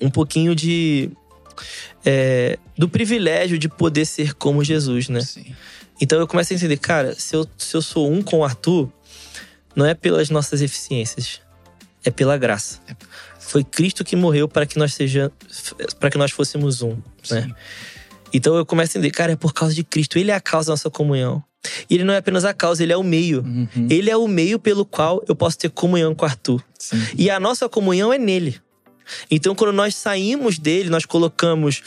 [0.00, 1.10] um pouquinho de
[2.04, 5.20] é, do privilégio de poder ser como Jesus, né?
[5.20, 5.54] Sim.
[6.00, 8.90] Então eu começo a entender, cara, se eu, se eu sou um com o Arthur,
[9.74, 11.40] não é pelas nossas eficiências,
[12.04, 12.80] é pela graça.
[12.88, 12.94] É
[13.38, 15.30] Foi Cristo que morreu para que nós seja,
[15.98, 16.96] para que nós fôssemos um,
[17.30, 17.50] né?
[18.32, 20.18] Então eu começo a entender, cara, é por causa de Cristo.
[20.18, 21.44] Ele é a causa da nossa comunhão.
[21.88, 23.42] E ele não é apenas a causa, ele é o meio.
[23.42, 23.86] Uhum.
[23.88, 26.62] Ele é o meio pelo qual eu posso ter comunhão com Arthur.
[26.78, 27.00] Sim.
[27.16, 28.60] E a nossa comunhão é nele.
[29.30, 31.82] Então, quando nós saímos dele, nós colocamos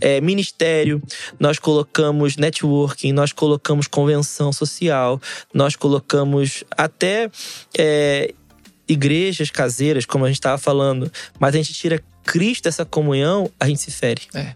[0.00, 1.02] é, ministério,
[1.38, 5.20] nós colocamos networking, nós colocamos convenção social,
[5.52, 7.30] nós colocamos até
[7.76, 8.34] é,
[8.88, 13.66] igrejas caseiras, como a gente estava falando, mas a gente tira Cristo dessa comunhão, a
[13.66, 14.22] gente se fere.
[14.34, 14.54] É.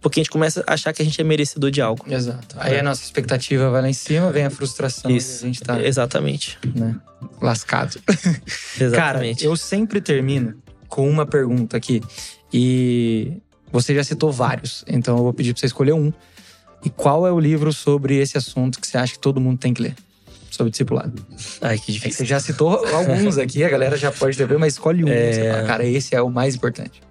[0.00, 2.04] Porque a gente começa a achar que a gente é merecedor de algo.
[2.08, 2.54] Exato.
[2.58, 2.80] Aí é.
[2.80, 5.44] a nossa expectativa vai lá em cima, vem a frustração Isso.
[5.44, 5.82] a gente tá.
[5.82, 6.56] Exatamente.
[6.74, 6.94] Né,
[7.40, 8.00] lascado.
[8.80, 9.40] Exatamente.
[9.40, 10.56] Cara, eu sempre termino
[10.88, 12.02] com uma pergunta aqui.
[12.52, 16.12] E você já citou vários, então eu vou pedir pra você escolher um.
[16.84, 19.74] E qual é o livro sobre esse assunto que você acha que todo mundo tem
[19.74, 19.94] que ler?
[20.50, 21.24] Sobre discipulado.
[21.60, 22.18] Ai, que difícil.
[22.18, 25.08] Você já citou alguns aqui, a galera já pode ter, mas escolhe um.
[25.08, 25.52] É...
[25.52, 27.02] Fala, cara, esse é o mais importante.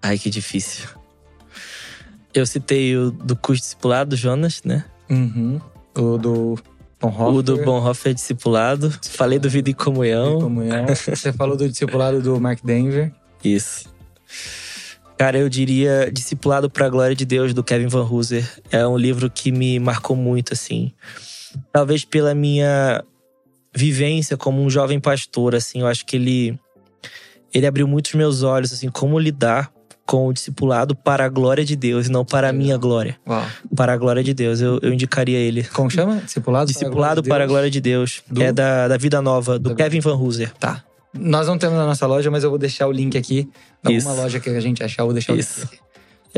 [0.00, 0.88] Ai, que difícil.
[2.32, 4.84] Eu citei o do curso discipulado, Jonas, né?
[5.10, 5.60] Uhum.
[5.96, 6.58] O do
[7.00, 7.34] Bonhoeffer.
[7.34, 8.90] O do Bonhoeffer é discipulado.
[9.02, 10.40] Falei do Vida em Comunhão.
[10.40, 10.86] comunhão.
[10.86, 13.12] Você falou do discipulado do Mark Denver.
[13.44, 13.88] Isso.
[15.18, 18.46] Cara, eu diria Discipulado para a Glória de Deus, do Kevin Van Hooser.
[18.70, 20.92] É um livro que me marcou muito, assim.
[21.72, 23.02] Talvez pela minha
[23.74, 25.80] vivência como um jovem pastor, assim.
[25.80, 26.58] Eu acho que ele,
[27.52, 29.72] ele abriu muitos meus olhos, assim, como lidar
[30.06, 33.18] com o discipulado para a glória de Deus e não para a minha glória.
[33.26, 33.44] Uau.
[33.74, 34.60] Para a glória de Deus.
[34.60, 35.64] Eu, eu indicaria ele.
[35.64, 36.16] Como chama?
[36.24, 38.22] Discipulado, discipulado para a glória de Deus.
[38.22, 38.22] Glória de Deus.
[38.30, 38.42] Do...
[38.42, 40.52] É da, da Vida Nova, do da Kevin Van Hooser.
[40.58, 40.84] Tá.
[41.12, 43.48] Nós não temos na nossa loja, mas eu vou deixar o link aqui.
[43.82, 45.58] Alguma loja que a gente achar, eu vou deixar Isso.
[45.58, 45.85] o link aqui.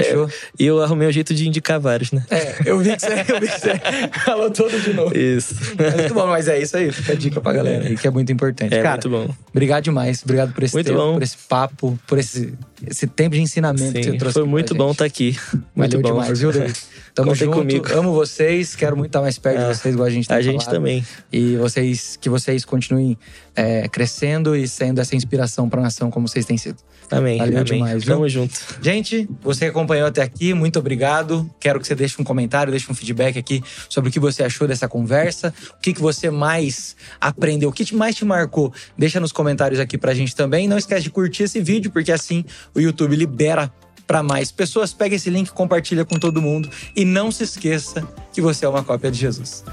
[0.05, 0.31] Fechou?
[0.59, 2.25] E eu arrumei um jeito de indicar vários, né?
[2.31, 3.81] É, eu vi que você, eu vi que você
[4.25, 5.17] falou todo de novo.
[5.17, 5.55] Isso.
[5.79, 6.91] Mas muito bom, mas é isso aí.
[6.93, 8.75] Fica a dica pra galera que é muito importante.
[8.75, 9.35] É Cara, muito bom.
[9.51, 10.23] Obrigado demais.
[10.23, 11.15] Obrigado por esse muito tempo, bom.
[11.15, 12.53] por esse papo, por esse,
[12.87, 15.37] esse tempo de ensinamento Sim, que você trouxe Foi muito bom estar tá aqui.
[15.75, 16.21] Muito Valeu bom.
[16.21, 16.79] demais, viu, David?
[17.15, 17.59] Tamo Contem junto.
[17.59, 17.87] comigo.
[17.95, 18.77] Amo vocês.
[18.77, 20.77] Quero muito estar mais perto Ah, de vocês, igual a gente tem A gente falado.
[20.77, 21.05] também.
[21.33, 23.19] E vocês, que vocês continuem
[23.57, 26.77] é, crescendo e sendo essa inspiração pra nação como vocês têm sido.
[27.11, 27.39] Amém.
[27.39, 27.65] Valeu amém.
[27.65, 28.15] demais, viu?
[28.15, 28.55] Tamo junto.
[28.81, 31.51] Gente, você que acompanhou até aqui, muito obrigado.
[31.59, 34.69] Quero que você deixe um comentário, deixe um feedback aqui sobre o que você achou
[34.69, 38.73] dessa conversa, o que, que você mais aprendeu, o que mais te marcou.
[38.99, 40.69] Deixa nos comentários aqui pra gente também.
[40.69, 43.73] Não esquece de curtir esse vídeo, porque assim o YouTube libera
[44.07, 44.93] para mais pessoas.
[44.93, 48.85] Pega esse link, compartilha com todo mundo e não se esqueça que você é uma
[48.85, 49.65] cópia de Jesus.